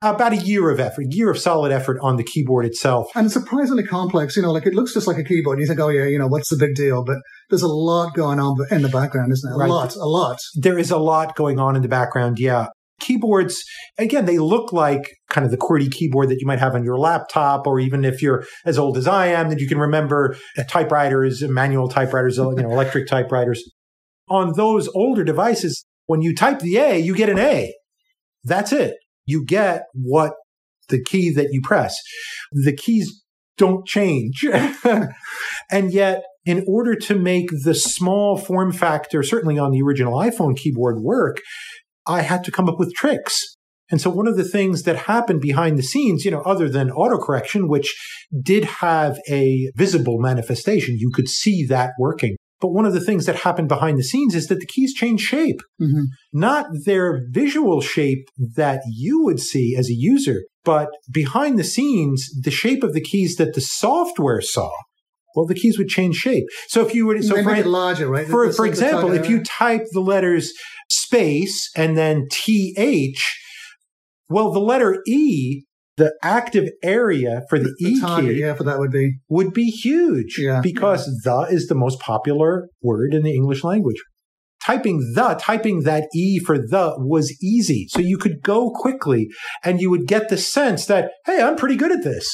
[0.00, 3.08] about a year of effort, year of solid effort on the keyboard itself.
[3.16, 4.36] And it's surprisingly complex.
[4.36, 5.58] You know, like it looks just like a keyboard.
[5.58, 7.02] And You think, oh yeah, you know, what's the big deal?
[7.04, 7.16] But
[7.50, 9.56] there's a lot going on in the background, isn't there?
[9.56, 9.68] A Right.
[9.68, 10.38] lot, a lot.
[10.54, 12.38] There is a lot going on in the background.
[12.38, 12.66] Yeah.
[13.00, 13.62] Keyboards,
[13.96, 16.98] again, they look like kind of the QWERTY keyboard that you might have on your
[16.98, 20.64] laptop, or even if you're as old as I am, that you can remember uh,
[20.64, 23.62] typewriters, manual typewriters, you know, electric typewriters.
[24.28, 27.74] On those older devices, when you type the A, you get an A.
[28.44, 28.96] That's it.
[29.26, 30.32] You get what
[30.88, 31.96] the key that you press.
[32.52, 33.22] The keys
[33.58, 34.44] don't change.
[35.70, 40.56] and yet, in order to make the small form factor, certainly on the original iPhone
[40.56, 41.40] keyboard work,
[42.08, 43.36] I had to come up with tricks.
[43.90, 46.90] And so one of the things that happened behind the scenes, you know, other than
[46.90, 47.94] autocorrection, which
[48.42, 52.36] did have a visible manifestation, you could see that working.
[52.60, 55.20] But one of the things that happened behind the scenes is that the keys change
[55.20, 61.58] shape, hmm not their visual shape that you would see as a user, but behind
[61.58, 64.70] the scenes, the shape of the keys that the software saw.
[65.34, 66.44] Well, the keys would change shape.
[66.68, 68.26] So if you were, so for, larger, right?
[68.26, 70.52] for, for example, if you type the letters
[70.88, 73.22] space and then TH,
[74.28, 75.64] well, the letter E,
[75.96, 79.52] the active area for the, the E target, key yeah, for that would be would
[79.52, 84.02] be huge Yeah, because the is the most popular word in the English language.
[84.64, 87.86] Typing the, typing that E for the was easy.
[87.90, 89.28] So you could go quickly
[89.64, 92.28] and you would get the sense that, hey, I'm pretty good at this.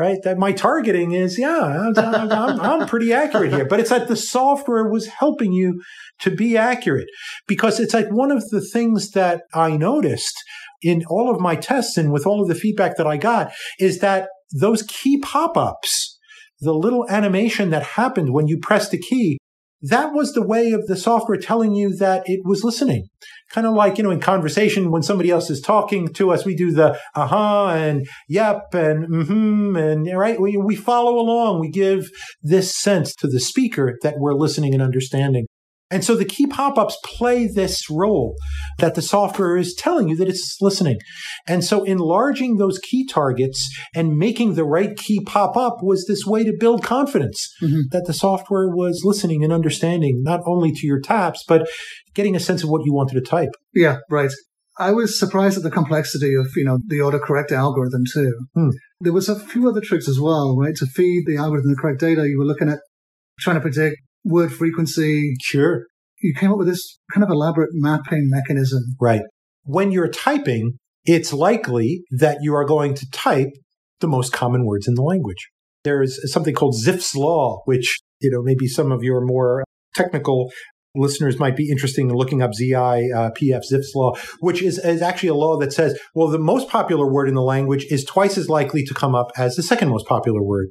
[0.00, 0.16] Right?
[0.24, 3.66] That my targeting is, yeah, I'm, I'm, I'm pretty accurate here.
[3.66, 5.82] But it's like the software was helping you
[6.20, 7.08] to be accurate
[7.46, 10.42] because it's like one of the things that I noticed
[10.80, 13.98] in all of my tests and with all of the feedback that I got is
[13.98, 16.18] that those key pop ups,
[16.60, 19.36] the little animation that happened when you pressed the key,
[19.82, 23.08] that was the way of the software telling you that it was listening.
[23.50, 26.54] Kind of like, you know, in conversation, when somebody else is talking to us, we
[26.54, 30.40] do the uh-huh and yep and mm-hmm and right.
[30.40, 31.60] We, we follow along.
[31.60, 32.10] We give
[32.42, 35.46] this sense to the speaker that we're listening and understanding.
[35.90, 38.36] And so the key pop-ups play this role
[38.78, 40.98] that the software is telling you that it's listening.
[41.48, 46.24] And so enlarging those key targets and making the right key pop up was this
[46.24, 47.82] way to build confidence Mhm.
[47.90, 51.68] that the software was listening and understanding not only to your taps, but
[52.14, 53.50] getting a sense of what you wanted to type.
[53.74, 54.30] Yeah, right.
[54.78, 58.32] I was surprised at the complexity of, you know, the autocorrect algorithm too.
[58.54, 58.70] Hmm.
[59.00, 60.74] There was a few other tricks as well, right?
[60.76, 62.78] To feed the algorithm the correct data, you were looking at
[63.40, 65.34] trying to predict word frequency.
[65.40, 65.86] Sure.
[66.22, 68.82] You came up with this kind of elaborate mapping mechanism.
[69.00, 69.22] Right.
[69.64, 73.48] When you're typing, it's likely that you are going to type
[74.00, 75.48] the most common words in the language.
[75.84, 80.50] There's something called Zipf's law, which, you know, maybe some of your more technical
[80.94, 85.02] listeners might be interested in looking up ZI, uh, PF Zipf's law, which is, is
[85.02, 88.36] actually a law that says, well, the most popular word in the language is twice
[88.36, 90.68] as likely to come up as the second most popular word,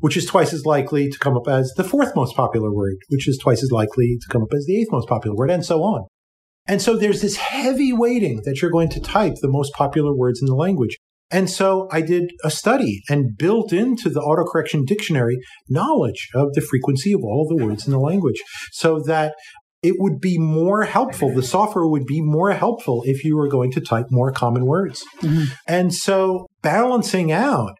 [0.00, 3.28] which is twice as likely to come up as the fourth most popular word, which
[3.28, 5.82] is twice as likely to come up as the eighth most popular word, and so
[5.82, 6.06] on.
[6.68, 10.40] And so there's this heavy weighting that you're going to type the most popular words
[10.40, 10.96] in the language.
[11.30, 16.60] And so I did a study and built into the autocorrection dictionary knowledge of the
[16.60, 19.34] frequency of all the words in the language so that
[19.82, 21.32] it would be more helpful.
[21.32, 25.04] The software would be more helpful if you were going to type more common words.
[25.20, 25.48] Mhm.
[25.66, 27.74] And so balancing out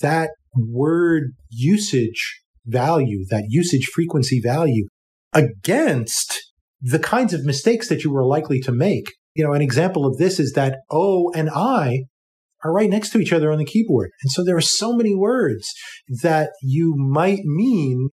[0.00, 0.30] that
[0.68, 4.86] word usage value, that usage frequency value
[5.32, 9.12] against the kinds of mistakes that you were likely to make.
[9.34, 12.04] You know, an example of this is that O and I
[12.64, 14.10] are right next to each other on the keyboard.
[14.22, 15.72] And so there are so many words
[16.22, 18.08] that you might mean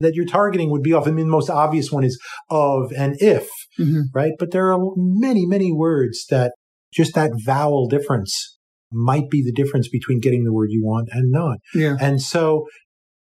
[0.00, 1.06] that your targeting would be off.
[1.06, 4.04] I mean, the most obvious one is of and if, Mhm.
[4.14, 4.32] right?
[4.38, 6.52] But there are many, many words that
[6.92, 8.58] just that vowel difference
[8.92, 11.58] might be the difference between getting the word you want and not.
[11.74, 11.96] Yeah.
[12.00, 12.66] And so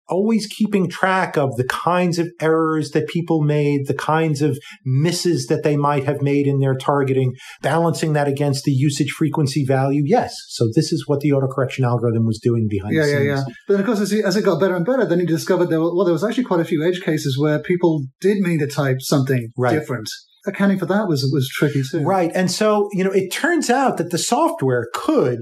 [0.08, 5.48] always keeping track of the kinds of errors that people made, the kinds of misses
[5.48, 10.04] that they might have made in their targeting, balancing that against the usage frequency value.
[10.06, 10.36] Yes.
[10.50, 13.26] So this is what the autocorrection algorithm was doing behind Yeah, the scenes.
[13.26, 13.46] yeah, scenes.
[13.48, 13.54] yeah.
[13.68, 15.82] But of course, as, it- as it got better and better, then he discovered there
[15.82, 18.68] were, well, there was actually quite a few edge cases where people did mean to
[18.68, 19.74] type something Right.
[19.80, 20.08] different.
[20.48, 22.02] Accounting for that was was tricky too.
[22.02, 22.32] Right.
[22.36, 25.40] And so, you know, it turns out that the software could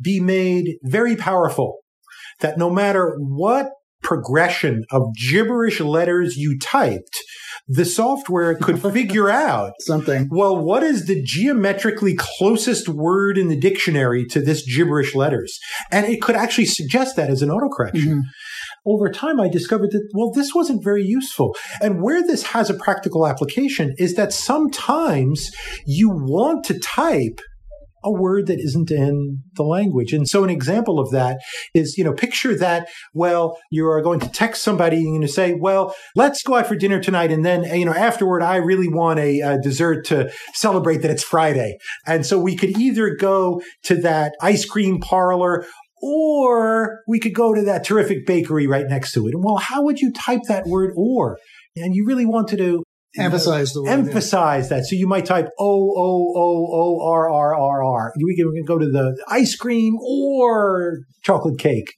[0.00, 1.80] be made very powerful.
[2.40, 3.68] That no matter what
[4.02, 7.18] progression of gibberish letters you typed,
[7.66, 10.28] the software could figure out Something.
[10.30, 15.58] well, what is the geometrically closest word in the dictionary to this gibberish letters?
[15.90, 18.06] And it could actually suggest that as an autocorrection.
[18.06, 18.20] Mhm.
[18.88, 21.56] Over time, I discovered that, well, this wasn't very useful.
[21.82, 25.50] And where this has a practical application is that sometimes
[25.86, 27.40] you want to type
[28.06, 30.12] a word that isn't in the language.
[30.12, 31.38] And so an example of that
[31.74, 35.54] is, you know, picture that, well, you are going to text somebody and you say,
[35.54, 37.32] well, let's go out for dinner tonight.
[37.32, 41.24] And then, you know, afterward, I really want a, a dessert to celebrate that it's
[41.24, 41.76] Friday.
[42.06, 45.66] And so we could either go to that ice cream parlor
[46.00, 49.34] or we could go to that terrific bakery right next to it.
[49.34, 51.38] And well, how would you type that word or?
[51.74, 52.84] And you really wanted to
[53.18, 54.78] emphasize the word, emphasize yeah.
[54.78, 54.86] that.
[54.86, 58.12] So you might type O O O O R R R R.
[58.22, 61.94] We can go to the ice cream or chocolate cake.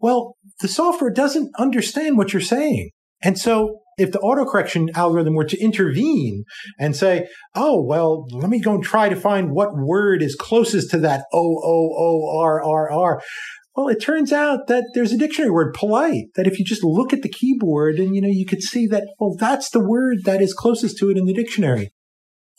[0.00, 2.90] Well, the software doesn't understand what you're saying.
[3.22, 6.44] And so if the autocorrection algorithm were to intervene
[6.78, 10.90] and say, oh, well, let me go and try to find what word is closest
[10.92, 13.22] to that O O O R R R.
[13.78, 17.12] Well, it turns out that there's a dictionary word polite that if you just look
[17.12, 20.42] at the keyboard and, you know, you could see that, well, that's the word that
[20.42, 21.92] is closest to it in the dictionary.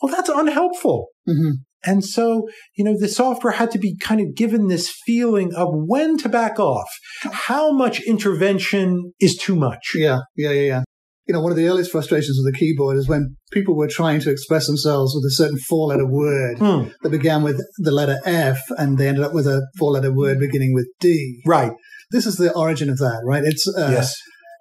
[0.00, 1.08] Well, that's unhelpful.
[1.28, 1.50] Mm-hmm.
[1.84, 5.68] And so, you know, the software had to be kind of given this feeling of
[5.70, 6.88] when to back off.
[7.20, 9.92] How much intervention is too much?
[9.94, 10.82] Yeah, yeah, yeah, yeah
[11.30, 14.18] you know, one of the earliest frustrations with the keyboard is when people were trying
[14.18, 16.92] to express themselves with a certain four letter word mm.
[17.02, 20.40] that began with the letter F and they ended up with a four letter word
[20.40, 21.40] beginning with D.
[21.46, 21.70] Right.
[22.10, 23.44] This is the origin of that, right?
[23.44, 24.12] It's, uh, yes.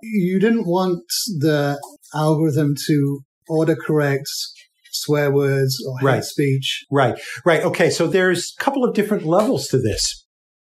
[0.03, 1.01] You didn't want
[1.39, 1.81] the
[2.13, 4.27] algorithm to autocorrect
[4.91, 6.23] swear words or hate right.
[6.23, 6.85] speech.
[6.91, 7.19] Right.
[7.45, 7.63] Right.
[7.63, 7.89] Okay.
[7.89, 10.23] So there's a couple of different levels to this.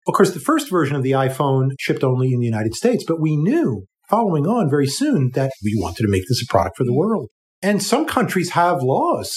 [0.08, 3.22] Of course, the first version of the iPhone shipped only in the United States, but
[3.22, 6.84] we knew following on very soon that we wanted to make this a product for
[6.84, 7.30] the world.
[7.63, 9.34] And some countries have laws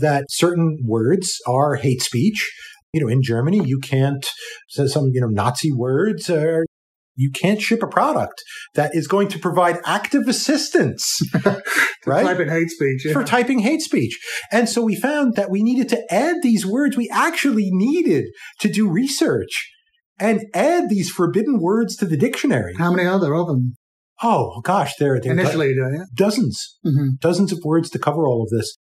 [0.00, 2.52] that certain words are hate speech.
[2.92, 4.26] You know, in Germany, you can't
[4.70, 6.66] say some, you know, Nazi words or
[7.14, 8.42] you can't ship a product
[8.74, 11.20] that is going to provide active assistance,
[12.06, 12.24] right?
[12.24, 13.04] Typing hate speech.
[13.04, 13.12] Yeah.
[13.12, 14.18] For typing hate speech.
[14.50, 16.96] And so we found that we needed to add these words.
[16.96, 18.26] We actually needed
[18.60, 19.70] to do research
[20.18, 22.74] and add these forbidden words to the dictionary.
[22.76, 23.74] How many are there of them?
[24.22, 26.04] Oh gosh, there, there initially do- yeah.
[26.14, 27.16] dozens, mm-hmm.
[27.20, 28.76] dozens of words to cover all of this.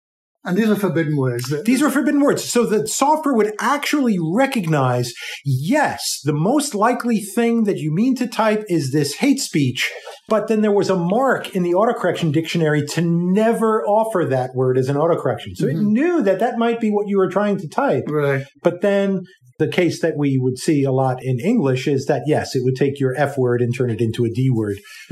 [0.46, 1.53] And these are forbidden words.
[1.64, 2.44] These are forbidden words.
[2.44, 5.12] So the software would actually recognize,
[5.44, 9.90] yes, the most likely thing that you mean to type is this hate speech.
[10.29, 14.79] But then there was a mark in the autocorrection dictionary to never offer that word
[14.79, 15.57] as an autocorrection.
[15.57, 15.81] So mm-hmm.
[15.81, 18.05] it knew that that might be what you were trying to type.
[18.09, 18.46] Right.
[18.62, 19.22] But then
[19.59, 22.77] the case that we would see a lot in English is that yes, it would
[22.77, 24.79] take your F word and turn it into a D word.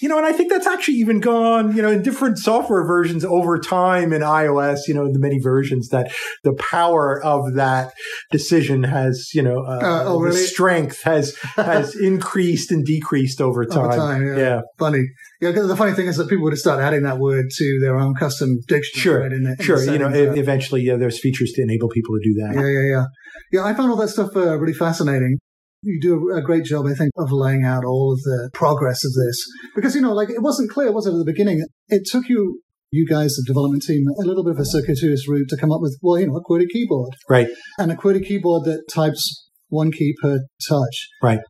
[0.00, 3.24] you know, and I think that's actually even gone, you know, in different software versions
[3.24, 7.92] over time in iOS, you know, the many versions that the power of that
[8.30, 10.36] decision has, you know, uh, uh, oh, really?
[10.36, 13.84] strength has has increased and decreased over time.
[13.84, 14.36] Over time yeah.
[14.36, 14.60] yeah.
[14.78, 15.04] Funny.
[15.40, 17.78] Yeah, because the funny thing is that people would have started adding that word to
[17.80, 19.02] their own custom dictionary.
[19.02, 19.82] Sure, right, in the, in sure.
[19.84, 22.54] you know, eventually, yeah, there's features to enable people to do that.
[22.54, 23.04] Yeah, yeah, yeah.
[23.52, 25.38] Yeah, I found all that stuff uh, really fascinating.
[25.82, 29.12] You do a great job, I think, of laying out all of the progress of
[29.12, 29.44] this.
[29.74, 31.62] Because, you know, like it wasn't clear, was it, at the beginning?
[31.88, 35.48] It took you, you guys, the development team, a little bit of a circuitous route
[35.50, 37.16] to come up with, well, you know, a QWERTY keyboard.
[37.28, 37.48] Right.
[37.78, 41.08] And a QWERTY keyboard that types one key per touch.
[41.22, 41.40] Right.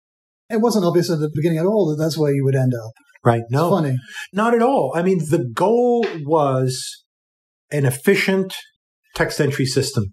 [0.50, 2.92] It wasn't obvious at the beginning at all that that's where you would end up.
[3.24, 3.42] Right.
[3.50, 3.70] No.
[3.70, 3.96] Funny.
[4.32, 4.92] Not at all.
[4.94, 7.04] I mean, the goal was
[7.70, 8.54] an efficient
[9.14, 10.12] text entry system.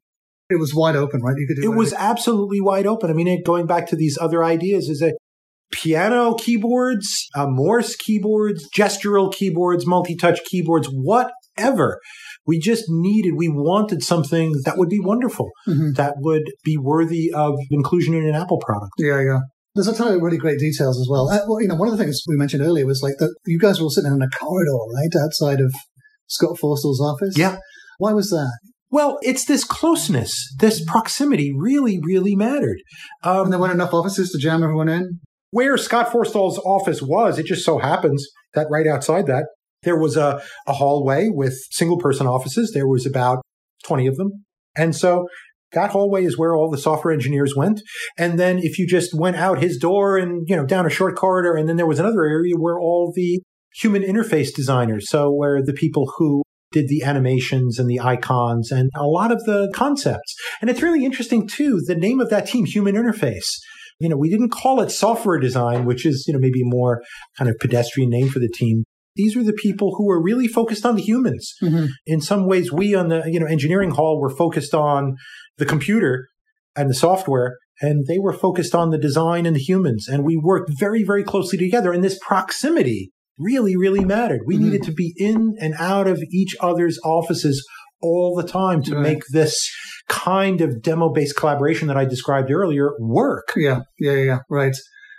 [0.49, 1.35] It was wide open, right?
[1.37, 1.63] You could.
[1.63, 3.09] it was absolutely wide open.
[3.09, 5.17] I mean, going back to these other ideas, is that
[5.71, 11.99] piano keyboards, uh, Morse keyboards, gestural keyboards, multi-touch keyboards, whatever.
[12.45, 15.93] We just needed, we wanted something that would be wonderful, mm-hmm.
[15.93, 18.91] that would be worthy of inclusion in an Apple product.
[18.97, 19.39] Yeah, yeah.
[19.75, 21.29] There's a ton of really great details as well.
[21.29, 21.61] Uh, well.
[21.61, 23.85] You know, one of the things we mentioned earlier was like that you guys were
[23.85, 25.73] all sitting in a corridor, right, outside of
[26.27, 27.37] Scott Forstall's office.
[27.37, 27.57] Yeah.
[27.97, 28.51] Why was that?
[28.89, 32.79] Well, it's this closeness, this proximity really, really mattered.
[33.23, 35.19] Um, and there weren't enough offices to jam everyone in?
[35.51, 39.45] Where Scott Forstall's office was, it just so happens that right outside that,
[39.83, 42.71] there was a, a hallway with single person offices.
[42.73, 43.41] There was about
[43.85, 44.45] 20 of them.
[44.75, 45.27] And so
[45.73, 47.81] that hallway is where all the software engineers went.
[48.17, 51.15] And then if you just went out his door and, you know, down a short
[51.15, 53.41] corridor, and then there was another area where all the
[53.75, 58.89] human interface designers, so where the people who did the animations and the icons and
[58.95, 60.35] a lot of the concepts.
[60.61, 63.49] And it's really interesting too, the name of that team, Human Interface.
[63.99, 67.03] You know, we didn't call it software design, which is, you know, maybe more
[67.37, 68.83] kind of pedestrian name for the team.
[69.15, 71.53] These were the people who were really focused on the humans.
[71.61, 71.87] Mm-hmm.
[72.05, 75.15] In some ways, we on the, you know, engineering hall were focused on
[75.57, 76.27] the computer
[76.75, 80.07] and the software and they were focused on the design and the humans.
[80.07, 81.91] And we worked very, very closely together.
[81.91, 84.41] And this proximity really, really mattered.
[84.45, 84.61] We mm.
[84.61, 87.65] needed to be in and out of each other's offices
[88.01, 89.01] all the time to right.
[89.01, 89.69] make this
[90.07, 93.53] kind of demo based collaboration that I described earlier work.
[93.55, 94.75] Yeah, yeah, yeah, right.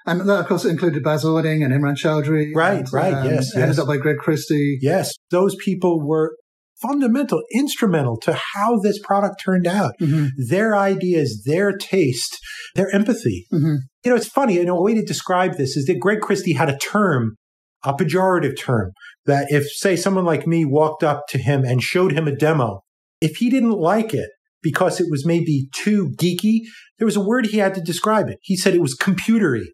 [0.07, 2.53] And that, of course, included Bas Ording and Imran Chaudhry.
[2.55, 3.78] Right, and, right, um, yes, Headed yes.
[3.78, 4.78] up by Greg Christie.
[4.80, 6.36] Yes, those people were
[6.80, 9.94] fundamental, instrumental to how this product turned out.
[9.98, 12.38] hmm Their ideas, their taste,
[12.74, 13.46] their empathy.
[13.50, 14.55] hmm You know, it's funny.
[14.55, 17.36] You know, a way to describe this is that Greg Christie had a term,
[17.84, 18.90] a pejorative term,
[19.26, 22.80] that if, say, someone like me walked up to him and showed him a demo,
[23.20, 24.30] if he didn't like it
[24.62, 26.61] because it was maybe too geeky,
[26.98, 28.38] there was a word he had to describe it.
[28.42, 29.66] He said it was computery.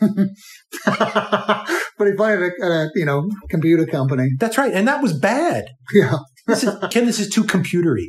[0.00, 0.30] But
[2.06, 4.72] if I had a, a, you know, computer company, That's right.
[4.72, 5.66] And that was bad.
[5.92, 8.08] yeah, This is, Ken, this is too computery.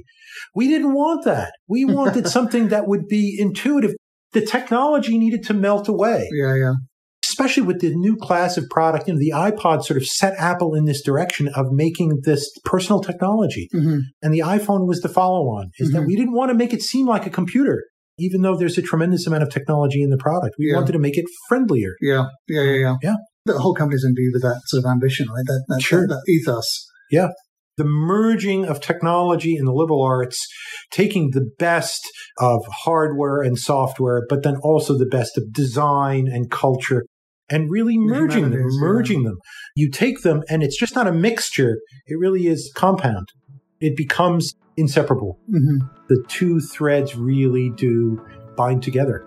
[0.56, 1.54] We didn't want that.
[1.68, 3.92] We wanted something that would be intuitive.
[4.34, 6.28] The technology needed to melt away.
[6.32, 6.74] yeah, yeah.
[7.28, 10.76] especially with the new class of product, you know, the iPod sort of set Apple
[10.76, 13.70] in this direction of making this personal technology.
[13.72, 16.08] hmm And the iPhone was the follow on, is that Mhm.
[16.08, 17.84] we didn't want to make it seem like a computer,
[18.20, 20.56] even though there's a tremendous amount of technology in the product.
[20.60, 20.76] We Yeah.
[20.76, 21.96] wanted to make it friendlier.
[22.02, 22.96] Yeah, yeah, yeah, yeah.
[23.02, 23.16] Yeah.
[23.46, 25.46] The whole company's imbued with that sort of ambition, right?
[25.46, 26.02] That, that, Sure.
[26.08, 26.88] that, that ethos.
[27.10, 27.30] Yeah
[27.80, 30.46] the merging of technology and the liberal arts,
[30.92, 32.02] taking the best
[32.38, 37.06] of hardware and software, but then also the best of design and culture.
[37.50, 38.88] And really merging them, humanities, yeah.
[38.88, 39.38] merging them.
[39.76, 41.80] You take them and it's just not a mixture.
[42.06, 43.30] It really is compound.
[43.80, 45.40] It becomes inseparable.
[45.50, 48.20] hmm the two threads really do
[48.56, 49.26] bind together.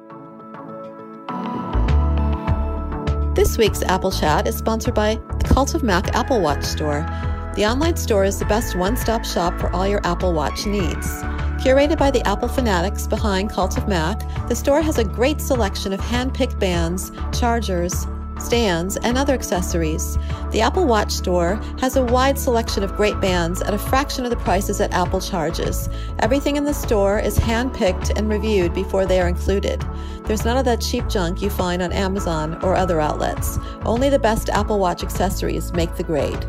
[3.34, 7.06] This week's Apple Chat is sponsored by the Cult of Mac Apple Watch Store.
[7.54, 11.22] The online store is the best one stop shop for all your Apple Watch needs.
[11.62, 15.92] Curated by the Apple fanatics behind Cult of Mac, the store has a great selection
[15.92, 18.06] of hand picked bands, chargers,
[18.42, 20.18] stands, and other accessories.
[20.50, 24.30] The Apple Watch Store has a wide selection of great bands at a fraction of
[24.30, 25.88] the prices that Apple charges.
[26.18, 29.84] Everything in the store is hand picked and reviewed before they are included.
[30.24, 33.58] There's none of that cheap junk you find on Amazon or other outlets.
[33.84, 36.46] Only the best Apple Watch accessories make the grade.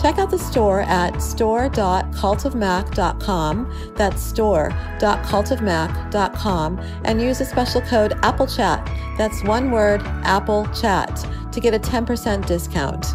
[0.00, 3.92] Check out the store at store.cultofmac.com.
[3.94, 9.16] That's store.cultofmac.com and use the special code AppleChat.
[9.16, 13.14] That's one word, Apple Chat, to get a 10% discount.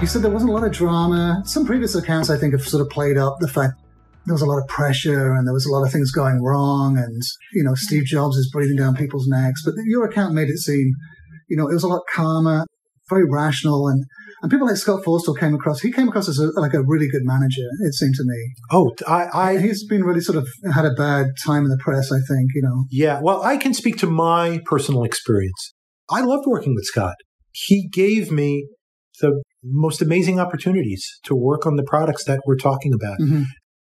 [0.00, 1.42] You said there wasn't a lot of drama.
[1.46, 3.80] Some previous accounts, I think, have sort of played up the fact
[4.26, 6.98] there was a lot of pressure and there was a lot of things going wrong,
[6.98, 7.22] and
[7.52, 9.62] you know, Steve Jobs is breathing down people's necks.
[9.64, 10.92] But your account made it seem,
[11.48, 12.66] you know, it was a lot calmer,
[13.08, 14.04] very rational, and
[14.42, 15.80] and people like Scott Forstall came across.
[15.80, 17.66] He came across as a, like a really good manager.
[17.80, 18.54] It seemed to me.
[18.70, 22.12] Oh, I, I, He's been really sort of had a bad time in the press.
[22.12, 22.84] I think you know.
[22.90, 23.20] yeah.
[23.22, 25.72] Well, I can speak to my personal experience.
[26.10, 27.16] I loved working with Scott.
[27.52, 28.68] He gave me
[29.20, 33.16] the most amazing opportunities to work on the products that we're talking about.
[33.18, 33.44] hmm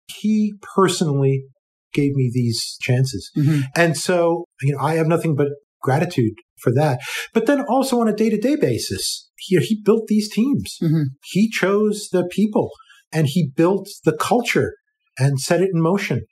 [0.09, 1.45] He personally
[1.93, 3.31] gave me these chances.
[3.35, 5.49] hmm And so, you know, I have nothing but
[5.81, 7.01] gratitude for that.
[7.33, 10.77] But then also on a day to day basis, he, he built these teams.
[10.81, 12.71] hmm He chose the people
[13.13, 14.75] and he built the culture
[15.19, 16.23] and set it in motion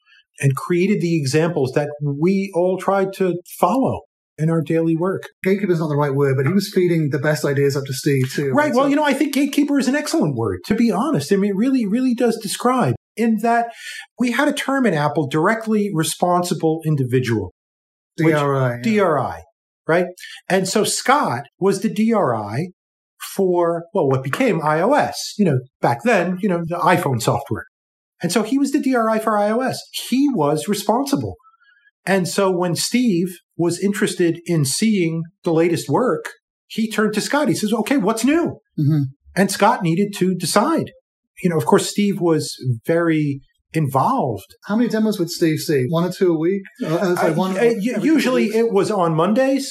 [0.41, 4.01] and created the examples that we all tried to follow
[4.39, 5.25] in our daily work.
[5.45, 7.93] Gatekeeper is not the right word, but he was feeding the best ideas up to
[7.93, 8.51] Steve too.
[8.51, 8.73] Right.
[8.75, 11.31] Well, So- you know, I think gatekeeper is an excellent word, to be honest.
[11.33, 13.73] I mean, it really, really does describe in that
[14.19, 17.53] we had a term in Apple, directly responsible individual.
[18.17, 18.31] DRI.
[18.31, 18.79] yeah.
[18.83, 19.43] DRI,
[19.87, 20.07] right?
[20.49, 22.73] And so Scott was the DRI
[23.35, 27.65] for, well, what became iOS, you know, back then, you know, the iPhone software.
[28.23, 29.77] And so he was the DRI for iOS.
[30.09, 31.37] He was responsible.
[32.05, 36.27] And so when Steve was interested in seeing the latest work,
[36.67, 37.49] he turned to Scott.
[37.49, 38.59] He says, okay, what's new?
[38.79, 39.05] Mhm.
[39.35, 40.91] And Scott needed to decide.
[41.43, 42.55] You know, of course, Steve was
[42.87, 43.41] very
[43.75, 45.87] involved How many demos would Steve see?
[45.89, 46.63] One or two a week?
[46.83, 49.67] Uh, uh, uh, one- every u- couple usually it was on Mondays,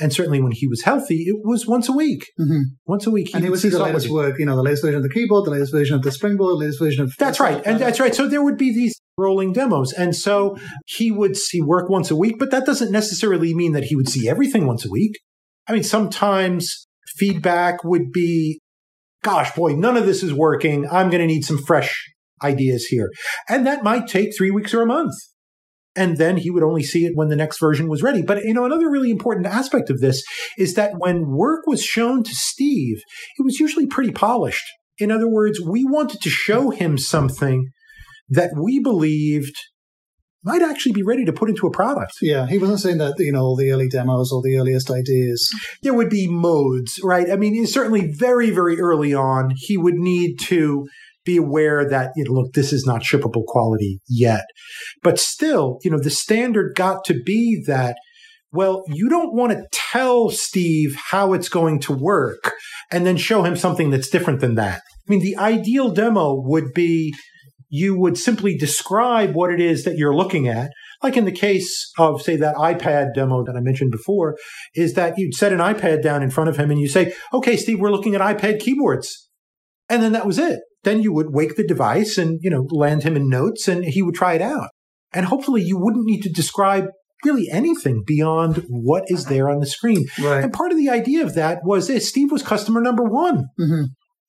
[0.00, 2.24] and certainly when he was healthy, it was once a week.
[2.40, 2.60] Mhm.
[2.86, 4.82] Once a week, And he would would see the latest work, you know, the latest
[4.84, 7.12] version of the keyboard, the latest version of the springboard, the latest version of.
[7.18, 8.14] That's right, and that's right.
[8.14, 10.56] So there would be these rolling demos, and so
[10.86, 14.08] he would see work once a week, but that doesn't necessarily mean that he would
[14.08, 15.14] see everything once a week.
[15.68, 16.86] I mean, sometimes
[17.16, 18.60] feedback would be,
[19.22, 20.86] "Gosh, boy, none of this is working.
[20.88, 22.12] I'm going to need some fresh
[22.42, 23.10] ideas here,"
[23.48, 25.14] and that might take three weeks or a month.
[25.94, 28.22] and then he would only see it when the next version was ready.
[28.22, 30.22] But you know, another really important aspect of this
[30.56, 32.96] is that when work was shown to Steve,
[33.38, 34.64] it was usually pretty polished.
[34.98, 37.68] In other words, we wanted to show him something
[38.28, 39.54] that we believed
[40.44, 42.12] might actually be ready to put into a product.
[42.20, 45.48] Yeah, he wasn't saying that, you know, all the early demos or the earliest ideas.
[45.82, 47.30] There would be modes, right?
[47.30, 50.86] I mean, certainly very, very early on, he would need to
[51.24, 54.44] be aware that, you know, look, this is not shippable quality yet.
[55.02, 57.96] But still, you know, the standard got to be that
[58.54, 62.52] well, you don't want to tell Steve how it's going to work
[62.90, 64.82] and then show him something that's different than that.
[65.08, 67.14] I mean, the ideal demo would be
[67.74, 70.70] you would simply describe what it is that you're looking at.
[71.02, 74.36] Like in the case of, say, that iPad demo that I mentioned before,
[74.74, 77.56] is that you'd set an iPad down in front of him and you say, okay,
[77.56, 79.30] Steve, we're looking at iPad keyboards.
[79.88, 80.60] And then that was it.
[80.84, 84.02] Then you would wake the device and, you know, land him in notes and he
[84.02, 84.68] would try it out.
[85.14, 86.88] And hopefully you wouldn't need to describe
[87.24, 90.08] really anything beyond what is there on the screen.
[90.20, 90.44] Right.
[90.44, 93.46] And part of the idea of that was this Steve was customer number one.
[93.58, 93.84] Mm-hmm.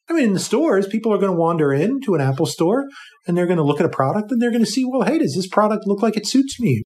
[0.09, 2.87] I mean, in the stores, people are going to wander into an Apple store
[3.25, 5.19] and they're going to look at a product and they're going to see, well, hey,
[5.19, 6.83] does this product look like it suits me?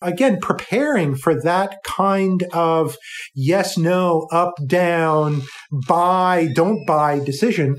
[0.00, 2.96] Again, preparing for that kind of
[3.34, 5.42] yes, no, up, down,
[5.88, 7.76] buy, don't buy decision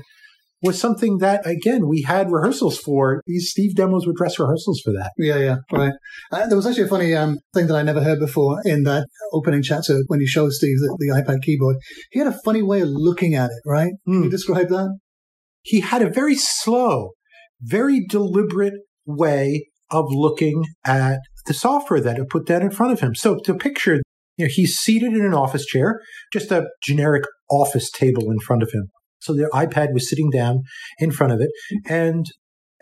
[0.62, 3.22] was something that again we had rehearsals for.
[3.26, 5.12] These Steve demos were dress rehearsals for that.
[5.18, 5.92] Yeah, yeah, right.
[6.30, 9.06] Uh, there was actually a funny um, thing that I never heard before in that
[9.32, 11.76] opening chapter when you showed Steve the, the iPad keyboard.
[12.10, 13.62] He had a funny way of looking at it.
[13.64, 13.92] Right?
[14.08, 14.12] Mm.
[14.12, 14.28] Can you hmm.
[14.28, 14.98] describe that?
[15.62, 17.10] He had a very slow,
[17.60, 18.74] very deliberate
[19.06, 23.14] way of looking at the software that it put down in front of him.
[23.14, 24.00] So to picture,
[24.36, 26.00] you know, he's seated in an office chair,
[26.32, 28.90] just a generic office table in front of him.
[29.20, 30.62] So the iPad was sitting down
[30.98, 31.50] in front of it.
[31.88, 32.26] And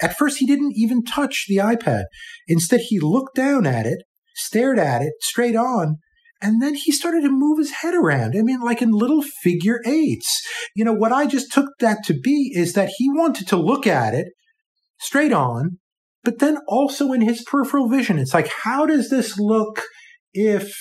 [0.01, 2.05] at first, he didn't even touch the iPad.
[2.47, 3.99] Instead, he looked down at it,
[4.35, 5.97] stared at it straight on,
[6.41, 8.37] and then he started to move his head around.
[8.37, 10.41] I mean, like in little figure eights.
[10.75, 13.87] You know, what I just took that to be is that he wanted to look
[13.87, 14.29] at it
[15.01, 15.79] straight on,
[16.23, 18.19] but then also in his peripheral vision.
[18.19, 19.83] It's like, how does this look
[20.33, 20.73] if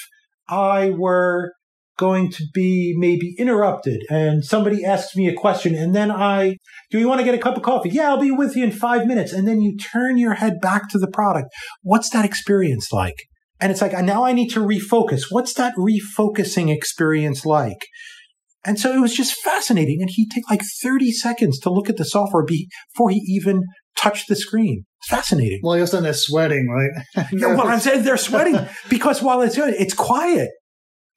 [0.47, 1.53] I were
[1.97, 6.57] going to be maybe interrupted and somebody asks me a question and then I,
[6.91, 7.89] do you want to get a cup of coffee?
[7.89, 9.33] Yeah, I'll be with you in five minutes.
[9.33, 11.49] And then you turn your head back to the product.
[11.81, 13.15] What's that experience like?
[13.59, 15.23] And it's like, now I need to refocus.
[15.29, 17.87] What's that refocusing experience like?
[18.63, 19.97] And so it was just fascinating.
[20.01, 23.63] And he'd take like 30 seconds to look at the software before he even
[23.97, 24.83] touched the screen.
[24.99, 25.59] It's fascinating.
[25.63, 27.27] Well, you're saying they're sweating, right?
[27.33, 30.49] yeah, well, I'm saying they're sweating because while it's good, it's quiet.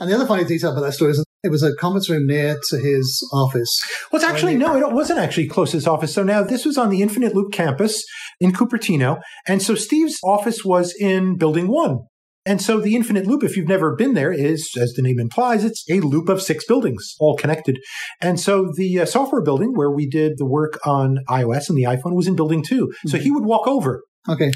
[0.01, 2.59] And the other funny detail about that story is it was a conference room near
[2.69, 3.79] to his office.
[4.11, 6.13] Well, it's actually, no, it wasn't actually close to his office.
[6.13, 8.05] So now this was on the Infinite Loop campus
[8.41, 9.21] in Cupertino.
[9.47, 12.01] And so Steve's office was in building one.
[12.47, 15.63] And so the Infinite Loop, if you've never been there, is, as the name implies,
[15.63, 17.79] it's a loop of six buildings, all connected.
[18.21, 21.85] And so the uh, software building where we did the work on iOS and the
[21.85, 23.09] iPhone was in building 2 mm-hmm.
[23.09, 24.03] So he would walk over.
[24.29, 24.51] Okay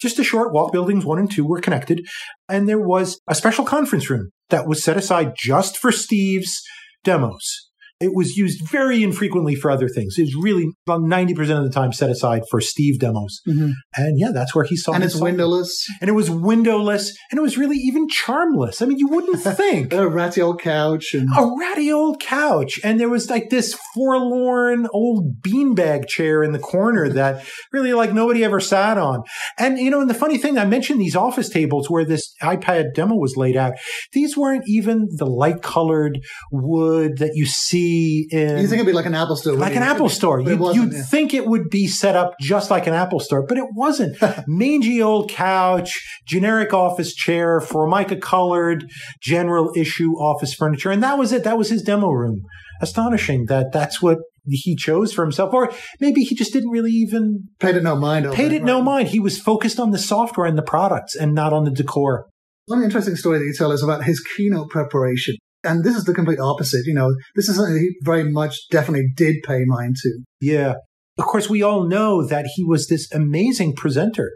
[0.00, 0.72] just a short walk.
[0.72, 2.06] Buildings one and two were connected.
[2.48, 6.62] And there was a special conference room that was set aside just for Steve's
[7.04, 7.65] demos.
[7.98, 10.18] It was used very infrequently for other things.
[10.18, 13.40] It was really about 90% of the time set aside for Steve demos.
[13.48, 13.70] Mm-hmm.
[13.96, 15.86] And yeah, that's where he saw And it's windowless.
[16.02, 17.16] And it was windowless.
[17.30, 18.82] And it was really even charmless.
[18.82, 19.94] I mean, you wouldn't think.
[19.94, 21.14] a ratty old couch.
[21.14, 22.78] And- a ratty old couch.
[22.84, 28.12] And there was like this forlorn old beanbag chair in the corner that really like
[28.12, 29.22] nobody ever sat on.
[29.58, 32.92] And, you know, and the funny thing, I mentioned these office tables where this iPad
[32.94, 33.72] demo was laid out.
[34.12, 36.18] These weren't even the light colored
[36.52, 37.85] wood that you see
[38.30, 38.58] in.
[38.58, 40.40] You think it'd be like an Apple store, like an Apple store.
[40.40, 41.02] You, would yeah.
[41.02, 44.16] think it would be set up just like an Apple store, but it wasn't.
[44.46, 51.32] Mangy old couch, generic office chair, formica colored, general issue office furniture, and that was
[51.32, 51.44] it.
[51.44, 52.42] That was his demo room.
[52.80, 54.18] Astonishing that that's what
[54.48, 58.30] he chose for himself, or maybe he just didn't really even paid it no mind.
[58.32, 59.08] Paid it, it no mind.
[59.08, 62.28] He was focused on the software and the products, and not on the decor.
[62.66, 65.36] One interesting story that you tell is about his keynote preparation.
[65.66, 66.86] And this is the complete opposite.
[66.86, 70.18] You know, this is something he very much definitely did pay mind to.
[70.40, 70.74] Yeah.
[71.18, 74.32] Of course, we all know that he was this amazing presenter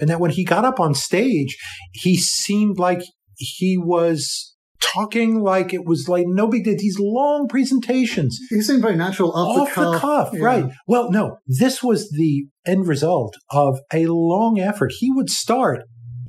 [0.00, 1.56] and that when he got up on stage,
[1.92, 3.00] he seemed like
[3.36, 6.76] he was talking like it was like no big deal.
[6.78, 8.38] These long presentations.
[8.50, 9.92] He seemed very natural off, off the cuff.
[9.92, 10.44] The cuff yeah.
[10.44, 10.64] Right.
[10.86, 14.92] Well, no, this was the end result of a long effort.
[14.98, 15.82] He would start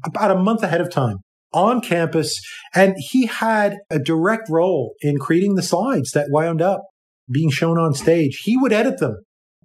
[0.04, 1.18] about a month ahead of time
[1.54, 2.40] on campus.
[2.74, 6.84] And he had a direct role in creating the slides that wound up
[7.32, 8.42] being shown on stage.
[8.44, 9.18] He would edit them.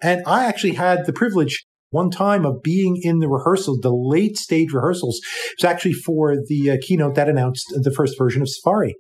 [0.03, 4.37] And I actually had the privilege one time of being in the rehearsal, the late
[4.37, 5.20] stage rehearsals.
[5.47, 8.97] It was actually for the uh, keynote that announced the first version of Safari.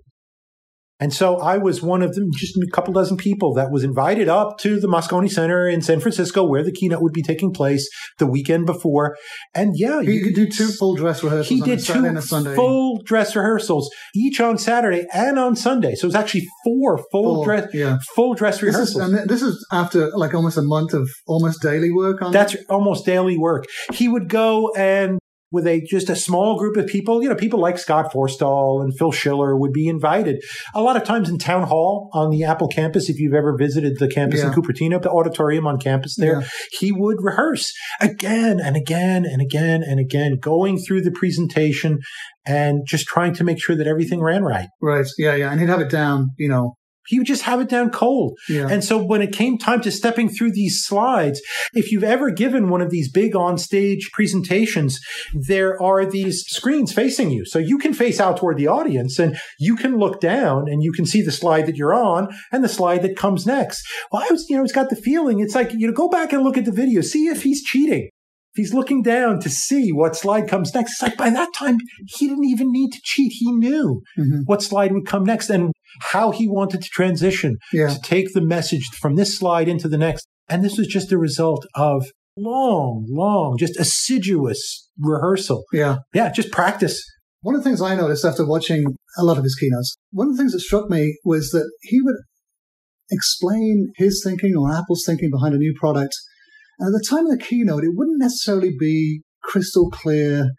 [1.04, 4.26] And so I was one of them, just a couple dozen people that was invited
[4.30, 7.86] up to the Moscone Center in San Francisco where the keynote would be taking place
[8.18, 9.14] the weekend before.
[9.54, 11.48] And yeah, He could do two full dress rehearsals.
[11.48, 12.54] he did two and a Sunday.
[12.54, 15.94] full dress rehearsals, each on Saturday and on Sunday.
[15.94, 17.98] So it was actually four full Full, dress, yeah.
[18.14, 19.02] full dress This is, rehearsals.
[19.20, 23.04] and this is after like almost a month of almost daily work on That's almost
[23.04, 23.66] daily work.
[23.92, 25.18] He would go and
[25.54, 28.92] with a just a small group of people, you know, people like Scott Forstall and
[28.98, 30.42] Phil Schiller would be invited.
[30.74, 33.98] A lot of times in town hall on the Apple campus, if you've ever visited
[33.98, 34.54] the campus in Yeah.
[34.54, 36.48] Cupertino, the auditorium on campus there, Yeah.
[36.72, 42.00] he would rehearse again and again and again and again, going through the presentation
[42.44, 44.68] and just trying to make sure that everything ran right.
[44.82, 45.06] Right.
[45.16, 45.36] Yeah.
[45.36, 45.50] Yeah.
[45.52, 46.74] And he'd have it down, you know.
[47.06, 48.38] He would just have it down cold.
[48.48, 48.68] Yeah.
[48.68, 51.40] And so when it came time to stepping through these slides,
[51.72, 54.98] if you've ever given one of these big on stage presentations,
[55.34, 57.44] there are these screens facing you.
[57.44, 60.92] So you can face out toward the audience and you can look down and you
[60.92, 63.86] can see the slide that you're on and the slide that comes next.
[64.10, 66.32] Well, I was, you know, it's got the feeling it's like, you know, go back
[66.32, 68.08] and look at the video, see if he's cheating.
[68.56, 71.76] If he's looking down to see what slide comes next, it's like by that time,
[72.16, 73.32] he didn't even need to cheat.
[73.34, 74.42] He knew Mhm.
[74.46, 77.88] what slide would come next and how he wanted to transition Yeah.
[77.88, 80.24] to take the message from this slide into the next.
[80.48, 85.64] And this was just a result of long, long, just assiduous rehearsal.
[85.72, 85.98] Yeah.
[86.14, 87.02] Yeah, just practice.
[87.40, 88.84] One of the things I noticed after watching
[89.18, 92.00] a lot of his keynotes, one of the things that struck me was that he
[92.00, 92.16] would
[93.10, 96.14] explain his thinking or Apple's thinking behind a new product.
[96.78, 100.50] And at the time of the keynote, it wouldn't necessarily be crystal clear.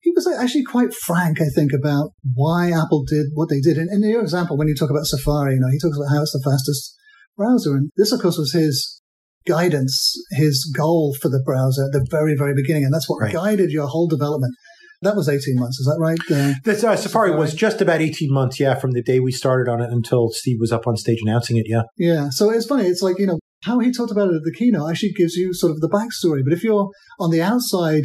[0.00, 3.76] He was actually quite frank, I think, about why Apple did what they did.
[3.76, 6.22] And in your example, when you talk about Safari, you know, he talks about how
[6.22, 6.94] it's the fastest
[7.36, 7.74] browser.
[7.76, 9.02] And this, of course, was his
[9.46, 12.84] guidance, his goal for the browser at the very, very beginning.
[12.84, 13.32] And that's what Right.
[13.32, 14.54] guided your whole development.
[15.02, 15.78] That was 18 months.
[15.78, 16.18] Is that right?
[16.30, 19.80] Uh, uh, Safari was just about 18 months, yeah, from the day we started on
[19.80, 21.82] it until Steve was up on stage announcing it, yeah.
[21.96, 22.30] Yeah.
[22.30, 22.86] So it's funny.
[22.86, 25.52] It's like, you know, how he talked about it at the keynote actually gives you
[25.52, 26.42] sort of the backstory.
[26.44, 28.04] But if you're on the outside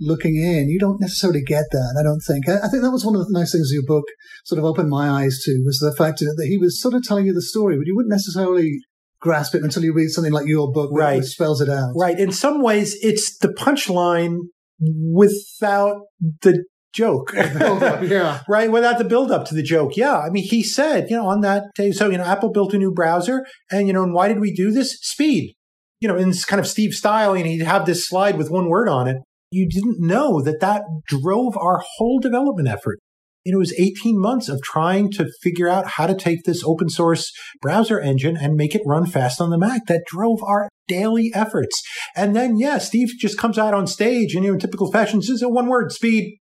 [0.00, 2.48] looking in, you don't necessarily get that, I don't think.
[2.48, 4.04] I, I think that was one of the nice things your book
[4.44, 7.26] sort of opened my eyes to was the fact that he was sort of telling
[7.26, 8.78] you the story, but you wouldn't necessarily
[9.20, 11.18] grasp it until you read something like your book, Right.
[11.18, 11.92] which spells it out.
[11.96, 12.18] Right.
[12.18, 14.38] In some ways, it's the punchline
[14.80, 16.02] without
[16.42, 17.32] the joke.
[17.36, 18.40] yeah.
[18.48, 18.70] right?
[18.70, 19.96] Without the build up to the joke.
[19.96, 20.18] Yeah.
[20.18, 22.78] I mean, he said, you know, on that day, so, you know, Apple built a
[22.78, 24.98] new browser and, you know, and why did we do this?
[25.02, 25.54] Speed.
[26.00, 28.68] You know, in this kind of Steve style, and he'd have this slide with one
[28.68, 29.18] word on it.
[29.52, 32.98] You didn't know that that drove our whole development effort.
[33.44, 37.32] It was 18 months of trying to figure out how to take this open source
[37.60, 39.86] browser engine and make it run fast on the Mac.
[39.86, 41.82] That drove our daily efforts.
[42.14, 45.22] And then, yeah, Steve just comes out on stage and, you know, in typical fashion,
[45.22, 46.38] says, one word, speed.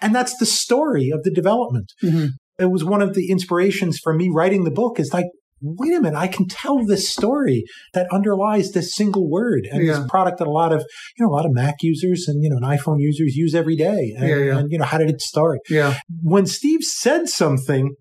[0.00, 1.92] And that's the story of the development.
[2.02, 2.30] Mhm.
[2.58, 5.26] It was one of the inspirations for me writing the book is like,
[5.62, 7.64] wait a minute, I can tell this story
[7.94, 9.98] that underlies this single word and Yeah.
[10.00, 10.80] this product that a lot of,
[11.18, 13.76] you know, a lot of Mac users and, you know, and iPhone users use every
[13.76, 14.14] day.
[14.16, 14.58] And, Yeah, yeah.
[14.58, 15.60] and, you know, how did it start?
[15.70, 15.98] Yeah.
[16.22, 17.94] When Steve said something,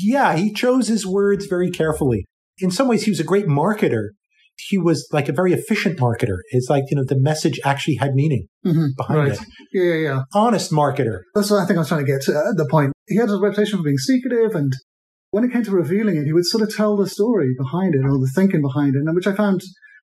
[0.00, 2.26] yeah, he chose his words very carefully.
[2.58, 4.10] In some ways, he was a great marketer.
[4.56, 6.38] He was like a very efficient marketer.
[6.50, 9.32] It's like, you know, the message actually had meaning hmm behind Right.
[9.32, 9.40] it.
[9.72, 10.22] Yeah, yeah, yeah.
[10.34, 11.20] Honest marketer.
[11.34, 12.92] That's what I think I was trying to get to at the point.
[13.08, 14.72] He had a reputation for being secretive, and
[15.30, 18.04] when it came to revealing it, he would sort of tell the story behind it
[18.04, 19.62] or the thinking behind it, which I found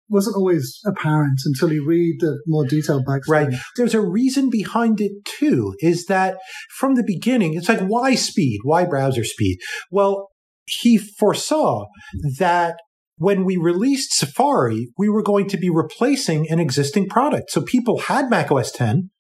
[0.09, 3.49] wasn't always apparent until you read the more detailed backstory.
[3.49, 3.55] Right.
[3.77, 6.39] There's a reason behind it too, is that
[6.79, 8.61] from the beginning, it's like, why speed?
[8.63, 9.59] Why browser speed?
[9.91, 10.29] Well,
[10.67, 11.87] he foresaw
[12.39, 12.77] that
[13.19, 17.51] when we released Safari, we were going to be replacing an existing product.
[17.51, 19.11] So people had Mac OS 10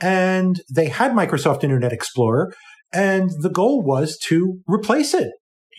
[0.00, 2.52] and they had Microsoft Internet Explorer,
[2.92, 5.32] and the goal was to replace it.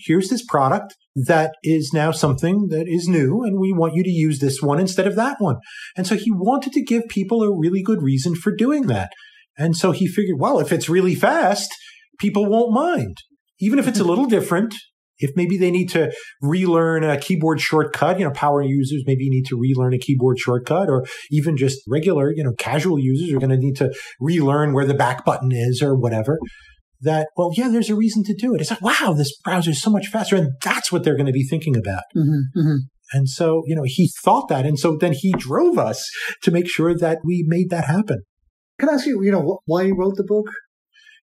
[0.06, 4.10] Here's this product that is now something that is new, and we want you to
[4.10, 5.58] use this one instead of that one.
[5.96, 9.12] And so he wanted to give people a really good reason for doing that.
[9.58, 11.74] And so he figured, well, if it's really fast,
[12.20, 13.18] people won't mind.
[13.60, 14.76] Even if it's a little different,
[15.18, 16.12] if maybe they need to
[16.42, 20.90] relearn a keyboard shortcut, you know, power users maybe need to relearn a keyboard shortcut,
[20.90, 24.86] or even just regular, you know, casual users are going to need to relearn where
[24.86, 26.38] the back button is or whatever.
[27.02, 28.62] That, well, yeah, there's a reason to do it.
[28.62, 30.36] It's like, wow, this browser is so much faster.
[30.36, 32.04] And that's what they're going to be thinking about.
[32.14, 32.76] hmm hmm
[33.14, 34.66] And so, you know, he thought that.
[34.66, 36.10] And so then he drove us
[36.44, 38.24] to make sure that we made that happen.
[38.80, 40.48] Can I ask you, you know, why you wrote the book?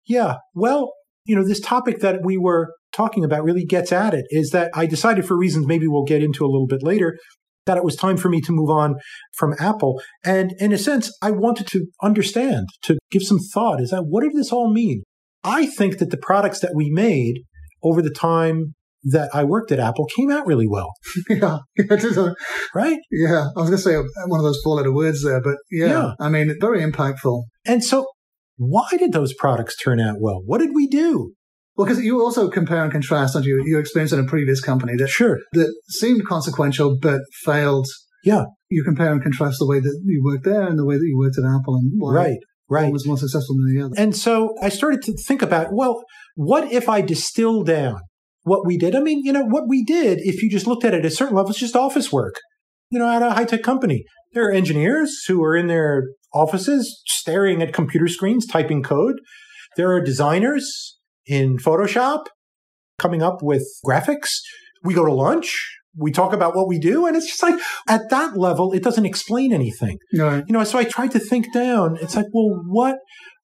[0.06, 0.36] Yeah.
[0.54, 0.92] Well,
[1.24, 4.70] you know, this topic that we were talking about really gets at it is that
[4.74, 7.18] I decided for reasons maybe we'll get into a little bit later
[7.66, 8.96] that it was time for me to move on
[9.34, 10.00] from Apple.
[10.24, 14.22] And in a sense, I wanted to understand, to give some thought is that what
[14.22, 15.02] did this all mean?
[15.44, 17.42] I think that the products that we made
[17.82, 18.74] over the time
[19.04, 20.92] that I worked at Apple came out really well.
[21.28, 22.34] yeah, it is a,
[22.74, 22.98] right?
[23.10, 26.12] Yeah, I was going to say one of those four-letter words there, but yeah, yeah,
[26.20, 27.44] I mean, very impactful.
[27.64, 28.06] And so,
[28.56, 30.40] why did those products turn out well?
[30.44, 31.32] What did we do?
[31.76, 33.62] Well, because you also compare and contrast, don't you?
[33.64, 37.86] Your experience in a previous company that sure that seemed consequential but failed.
[38.24, 41.04] Yeah, you compare and contrast the way that you worked there and the way that
[41.04, 43.94] you worked at Apple, and why right, right, one was more successful than the other.
[43.96, 46.04] And so I started to think about, well,
[46.36, 48.00] what if I distill down
[48.42, 48.94] what we did?
[48.94, 51.10] I mean, you know, what we did, if you just looked at it at a
[51.10, 52.36] certain level, it's just office work.
[52.90, 54.04] You know, at a high tech company,
[54.34, 56.04] there are engineers who are in their
[56.34, 59.16] offices staring at computer screens, typing code.
[59.76, 62.24] There are designers in Photoshop
[62.98, 64.30] coming up with graphics.
[64.84, 65.78] We go to lunch.
[65.96, 67.06] We talk about what we do.
[67.06, 69.98] And it's just like at that level, it doesn't explain anything.
[70.16, 70.42] Right.
[70.46, 71.98] You know, so I tried to think down.
[72.00, 72.96] It's like, well, what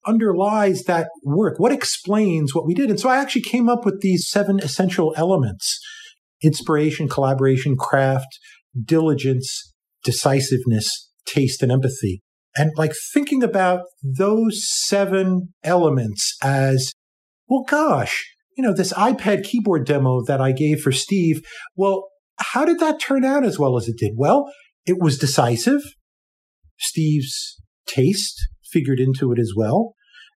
[0.07, 1.59] underlies that work?
[1.59, 2.89] What explains what we did?
[2.89, 5.79] And so I actually came up with these seven essential elements
[6.41, 8.39] inspiration, collaboration, craft,
[8.81, 9.73] diligence,
[10.03, 12.21] decisiveness, taste, and empathy.
[12.55, 16.93] And like thinking about those seven elements as
[17.49, 18.25] well, gosh,
[18.55, 21.41] you know, this iPad keyboard demo that I gave for Steve,
[21.75, 24.13] well, how did that turn out as well as it did?
[24.15, 24.45] Well,
[24.85, 25.81] it was decisive.
[26.77, 29.93] Steve's taste figured into it as well.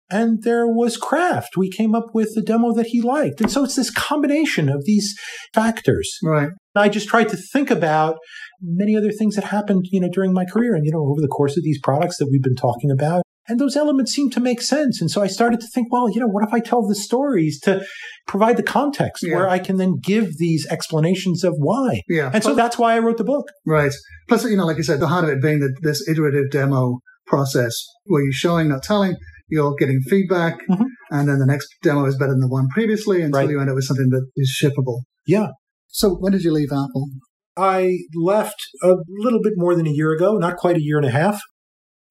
[0.10, 1.58] And there was craft.
[1.58, 3.42] We came up with a demo that he liked.
[3.42, 5.18] And so it's this combination of these
[5.54, 6.18] factors.
[6.22, 6.50] Right.
[6.76, 8.18] I just tried to think about
[8.62, 11.28] many other things that happened, you know, during my career and, you know, over the
[11.28, 13.24] course of these products that we've been talking about.
[13.48, 15.02] And those elements seemed to make sense.
[15.02, 17.60] And so I started to think, well, you know, what if I tell the stories
[17.62, 17.86] to
[18.26, 19.36] provide the context yeah.
[19.36, 22.02] where I can then give these explanations of why?
[22.08, 22.32] Yeah.
[22.34, 23.48] And so that's why I wrote the book.
[23.66, 23.92] Right.
[24.30, 27.00] Plus, you know, like you said, the heart of it being that this iterative demo
[27.28, 27.76] process
[28.06, 29.16] where you're showing, not telling,
[29.50, 30.86] you're getting feedback, mm-hmm.
[31.12, 33.50] and then the next demo is better than the one previously until right.
[33.50, 35.02] you end up with something that is shippable.
[35.28, 35.48] Yeah.
[35.90, 37.08] So when did you leave Apple?
[37.56, 41.06] I left a little bit more than a year ago, not quite a year and
[41.06, 41.40] a half.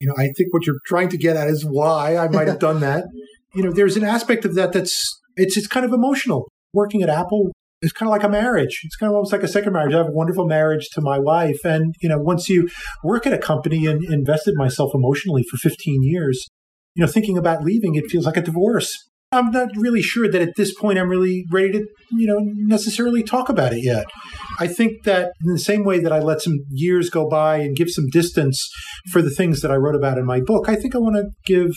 [0.03, 2.59] You know, I think what you're trying to get at is why I might have
[2.59, 3.05] done that.
[3.55, 6.49] You know, there's an aspect of that that's it's it's kind of emotional.
[6.73, 7.51] Working at Apple
[7.83, 8.81] is kind of like a marriage.
[8.83, 9.93] It's kind of almost like a second marriage.
[9.93, 12.71] I have a wonderful marriage to my wife, and you know, once you
[13.05, 16.49] work at a company and invested myself emotionally for 15 years,
[16.95, 18.91] you know, thinking about leaving, it feels like a divorce.
[19.33, 23.23] I'm not really sure that at this point I'm really ready to, you know, necessarily
[23.23, 24.05] talk about it yet.
[24.61, 27.75] I think that in the same way that I let some years go by and
[27.75, 28.69] give some distance
[29.11, 31.31] for the things that I wrote about in my book, I think I want to
[31.47, 31.73] give,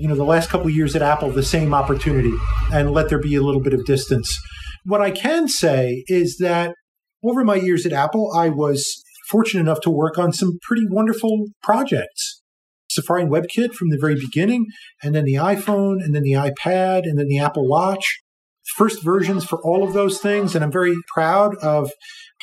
[0.00, 2.34] you know, the last couple of years at Apple the same opportunity
[2.72, 4.36] and let there be a little bit of distance.
[4.84, 6.74] What I can say is that
[7.24, 11.46] over my years at Apple, I was fortunate enough to work on some pretty wonderful
[11.62, 12.42] projects.
[12.96, 14.66] Safari and WebKit from the very beginning,
[15.02, 18.20] and then the iPhone, and then the iPad, and then the Apple Watch.
[18.76, 21.92] First versions for all of those things, and I'm very proud of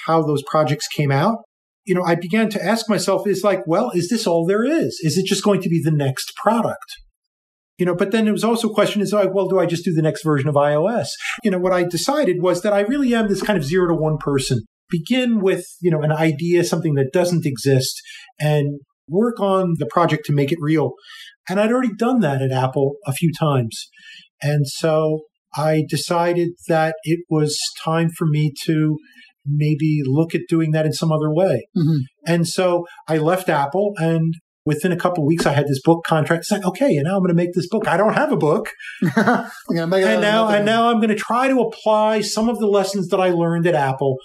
[0.06, 1.40] how those projects came out.
[1.86, 5.02] You know, I began to ask myself, is like, well, is this all there is?
[5.04, 6.96] Is it just going to be the next product?
[7.78, 9.84] You know, but then it was also a question is like, well, do I just
[9.84, 11.10] do the next version of iOS?
[11.44, 13.96] You know, what I decided was that I really am this kind of zero to
[13.96, 14.62] one person.
[14.90, 18.00] Begin with, you know, an idea, something that doesn't exist,
[18.40, 20.94] and work on the project to make it real.
[21.50, 23.90] And I'd already done that at Apple a few times.
[24.42, 25.22] And so
[25.56, 28.98] I decided that it was time for me to
[29.46, 31.68] maybe look at doing that in some other way.
[31.78, 31.98] Mm-hmm.
[32.26, 34.34] And so I left Apple and
[34.66, 36.42] within a couple weeks I had this book contract.
[36.42, 37.88] It's like, okay, and now I'm going to make this book.
[37.88, 38.70] I don't have a book.
[40.14, 43.20] and now and now I'm going to try to apply some of the lessons that
[43.20, 44.18] I learned at Apple,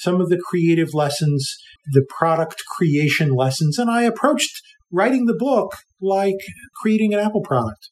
[0.00, 3.78] some of the creative lessons the product creation lessons.
[3.78, 6.36] And I approached writing the book like
[6.80, 7.90] creating an Apple product.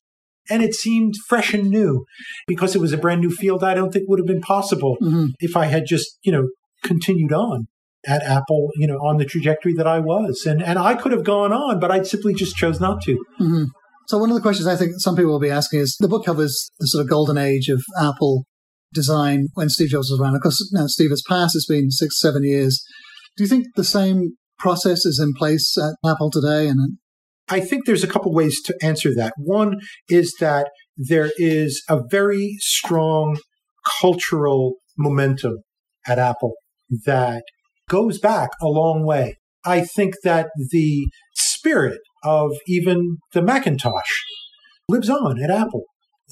[0.51, 2.05] And it seemed fresh and new
[2.47, 5.27] because it was a brand new field I don't think would have been possible mm-hmm.
[5.41, 6.49] if I had just, you know,
[6.83, 7.67] continued on
[8.07, 10.45] at Apple, you know, on the trajectory that I was.
[10.47, 13.13] And and I could have gone on, but I simply just chose not to.
[13.41, 13.65] Mm-hmm.
[14.07, 16.25] So one of the questions I think some people will be asking is the book
[16.25, 18.45] covers the sort of golden age of Apple
[18.93, 20.37] design when Steve Jobs was around.
[20.37, 21.57] Of course, now Steve has passed.
[21.57, 22.83] It's been six, seven years.
[23.37, 26.69] Do you think the same process is in place at Apple today?
[26.69, 26.99] And
[27.49, 29.33] I think there's a couple ways to answer that.
[29.39, 29.77] One
[30.09, 33.39] is that there is a very strong
[34.01, 35.59] cultural momentum
[36.07, 36.55] at Apple
[37.07, 37.45] that
[37.89, 39.37] goes back a long way.
[39.65, 44.25] I think that the spirit of even the Macintosh
[44.89, 45.85] lives on at Apple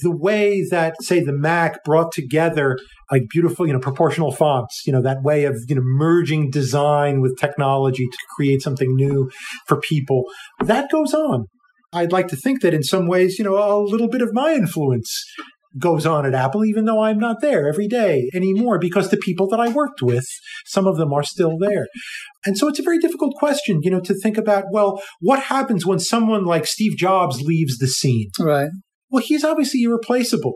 [0.03, 2.78] the way that, say, the Mac brought together
[3.11, 7.20] like beautiful, you know, proportional fonts, you know, that way of, you know, merging design
[7.20, 9.30] with technology to create something new
[9.66, 10.24] for people,
[10.64, 11.47] that goes on.
[11.92, 14.53] I'd like to think that in some ways, you know, a little bit of my
[14.53, 15.24] influence
[15.78, 19.47] goes on at Apple, even though I'm not there every day anymore because the people
[19.49, 20.26] that I worked with,
[20.64, 21.86] some of them are still there.
[22.44, 25.84] And so it's a very difficult question, you know, to think about, well, what happens
[25.84, 28.30] when someone like Steve Jobs leaves the scene?
[28.38, 28.70] Right.
[29.11, 30.55] Well, he's obviously irreplaceable.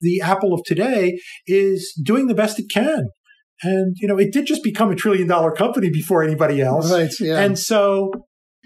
[0.00, 3.08] The Apple of today is doing the best it can.
[3.62, 6.92] And, you know, it did just become a trillion dollar company before anybody else.
[6.92, 7.10] Right.
[7.18, 7.40] Yeah.
[7.40, 8.10] And so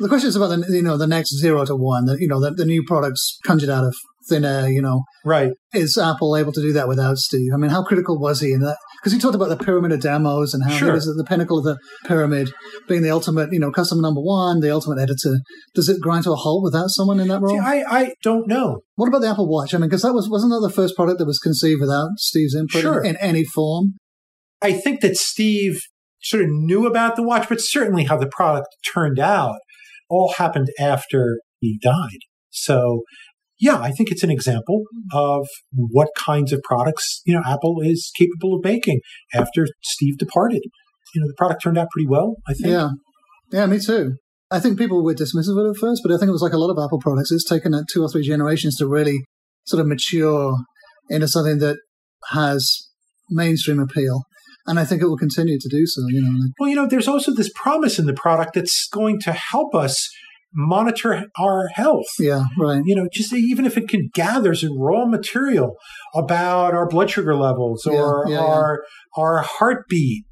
[0.00, 2.06] the question is about the you know the next zero to one.
[2.06, 3.94] The, you know the, the new products conjured out of
[4.28, 4.64] thin air.
[4.64, 5.52] Uh, you know, right?
[5.72, 7.52] Is Apple able to do that without Steve?
[7.54, 8.76] I mean, how critical was he in that?
[9.00, 10.88] Because he talked about the pyramid of demos and how Sure.
[10.88, 12.52] he was at the pinnacle of the pyramid,
[12.86, 15.38] being the ultimate, you know, customer number one, the ultimate editor.
[15.74, 17.54] Does it grind to a halt without someone in that role?
[17.54, 18.80] See, I, I don't know.
[18.96, 19.72] what about the Apple Watch?
[19.74, 22.54] I mean, because that was wasn't that the first product that was conceived without Steve's
[22.54, 23.02] input Sure.
[23.02, 23.94] in, in any form?
[24.60, 25.80] I think that Steve
[26.22, 29.56] sort of knew about the watch, but certainly how the product turned out
[30.10, 32.18] all happened after he died.
[32.50, 33.02] So,
[33.60, 38.10] yeah, I think it's an example of what kinds of products, you know, Apple is
[38.16, 39.00] capable of making
[39.34, 40.62] after Steve departed.
[41.14, 42.68] You know, the product turned out pretty well, I think.
[42.68, 42.88] Yeah,
[43.52, 44.16] yeah, me too.
[44.50, 46.54] I think people were dismissive of it at first, but I think it was like
[46.54, 47.30] a lot of Apple products.
[47.30, 49.18] It's taken two or three generations to really
[49.64, 50.56] sort of mature
[51.08, 51.76] into something that
[52.30, 52.88] has
[53.28, 54.22] mainstream appeal,
[54.66, 56.02] and I think it will continue to do so.
[56.08, 59.32] You know, Well, you know, there's also this promise in the product that's going to
[59.32, 60.08] help us
[60.54, 62.06] monitor our health.
[62.18, 62.82] yeah, right.
[62.84, 65.76] you know, just even if it can gather some raw material
[66.14, 68.40] about our blood sugar levels or yeah, yeah.
[68.40, 68.84] our
[69.16, 70.24] our heartbeat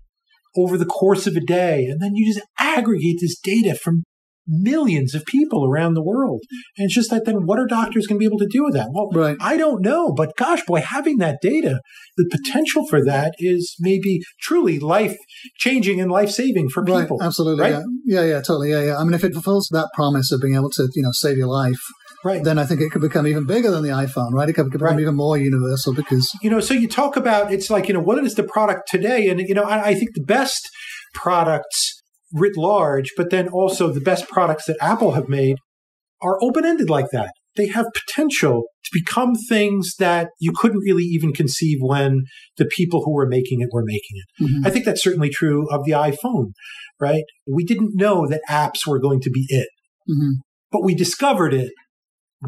[0.57, 4.05] over the course of a day, and then you just aggregate this data from
[4.49, 6.41] millions of people around the world,
[6.77, 8.75] and it's just that then what are doctors going to be able to do with
[8.75, 8.89] that?
[8.93, 9.37] Well, Right.
[9.41, 11.81] I don't know, but gosh, boy, having that data,
[12.17, 15.17] the potential for that is maybe truly life
[15.59, 17.23] changing and life saving for Right, people.
[17.23, 17.63] absolutely.
[17.63, 17.73] right?
[18.05, 18.23] Yeah.
[18.23, 18.71] yeah, yeah, totally.
[18.71, 18.97] Yeah, yeah.
[18.99, 21.49] I mean, if it fulfills that promise of being able to, you know, save your
[21.49, 21.81] life,
[22.25, 22.43] Right.
[22.43, 24.49] then I think it could become even bigger than the iPhone, right?
[24.49, 25.01] It could become Right.
[25.01, 28.19] even more universal because, you know, so you talk about it's like, you know, what
[28.25, 29.29] is the product today?
[29.29, 30.69] And, you know, I, I think the best
[31.15, 31.98] products
[32.33, 35.57] writ large, but then also the best products that Apple have made
[36.23, 37.33] are open ended like that.
[37.57, 42.23] They have potential to become things that you couldn't really even conceive when
[42.57, 44.45] the people who were making it were making it.
[44.45, 44.67] Mhm.
[44.67, 46.53] I think that's certainly true of the iPhone,
[47.01, 47.25] right?
[47.47, 49.69] We didn't know that apps were going to be it,
[50.09, 50.35] Mhm.
[50.71, 51.73] but we discovered it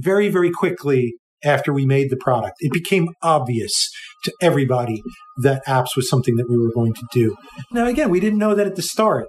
[0.00, 2.56] very, very quickly after we made the product.
[2.60, 3.90] It became obvious
[4.24, 5.02] to everybody
[5.42, 7.34] that apps was something that we were going to do.
[7.72, 9.26] Now, again, we didn't know that at the start.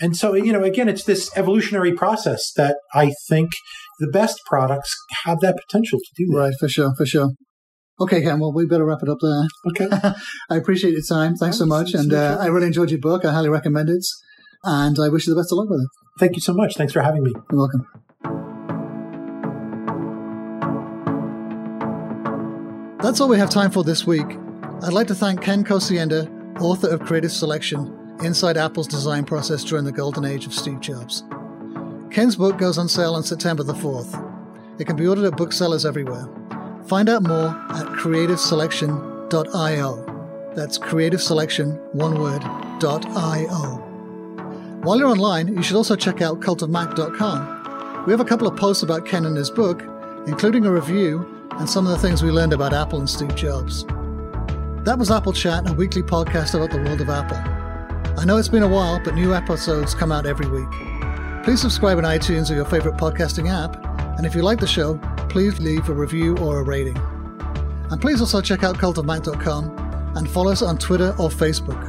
[0.00, 3.50] And so, you know, again, it's this evolutionary process that I think
[3.98, 6.38] the best products have that potential to do that.
[6.38, 7.30] right, for sure, for sure.
[8.00, 9.46] Okay, Ken, well, we better wrap it up there.
[9.68, 10.12] Okay.
[10.50, 11.36] I appreciate your time.
[11.36, 11.94] Thanks so much.
[11.94, 12.38] And uh.
[12.40, 13.24] I really enjoyed your book.
[13.24, 14.04] I highly recommend it.
[14.64, 15.88] And I wish you the best of luck with it.
[16.18, 16.76] Thank you so much.
[16.76, 17.32] Thanks for having me.
[17.50, 17.86] You're welcome.
[23.00, 24.36] That's all we have time for this week.
[24.82, 29.84] I'd like to thank Ken Kocienda, author of Creative Selection Inside Apple's Design Process During
[29.84, 31.24] the Golden Age of Steve Jobs.
[32.10, 34.14] Ken's book goes on sale on September the 4th.
[34.78, 36.28] It can be ordered at booksellers everywhere.
[36.86, 40.52] Find out more at creativeselection.io.
[40.54, 43.78] That's creativeselection, one word, .io.
[44.82, 48.04] While you're online, you should also check out cultofmac.com.
[48.06, 49.82] We have a couple of posts about Ken and his book,
[50.28, 53.84] including a review and some of the things we learned about Apple and Steve Jobs.
[54.84, 57.61] That was Apple Chat, a weekly podcast about the world of Apple.
[58.18, 60.70] I know it's been a while, but new episodes come out every week.
[61.44, 63.84] Please subscribe on iTunes or your favorite podcasting app,
[64.16, 64.98] and if you like the show,
[65.28, 66.96] please leave a review or a rating.
[67.90, 71.88] And please also check out cultofmac.com and follow us on Twitter or Facebook.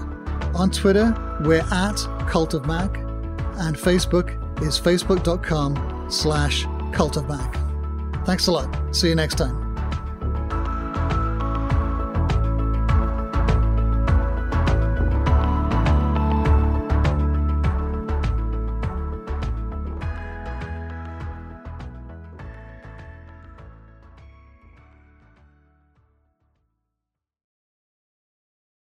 [0.56, 1.98] On Twitter, we're at
[2.28, 2.98] Cult of Mac,
[3.58, 8.26] and Facebook is facebook.com slash cultofmac.
[8.26, 8.96] Thanks a lot.
[8.96, 9.63] See you next time.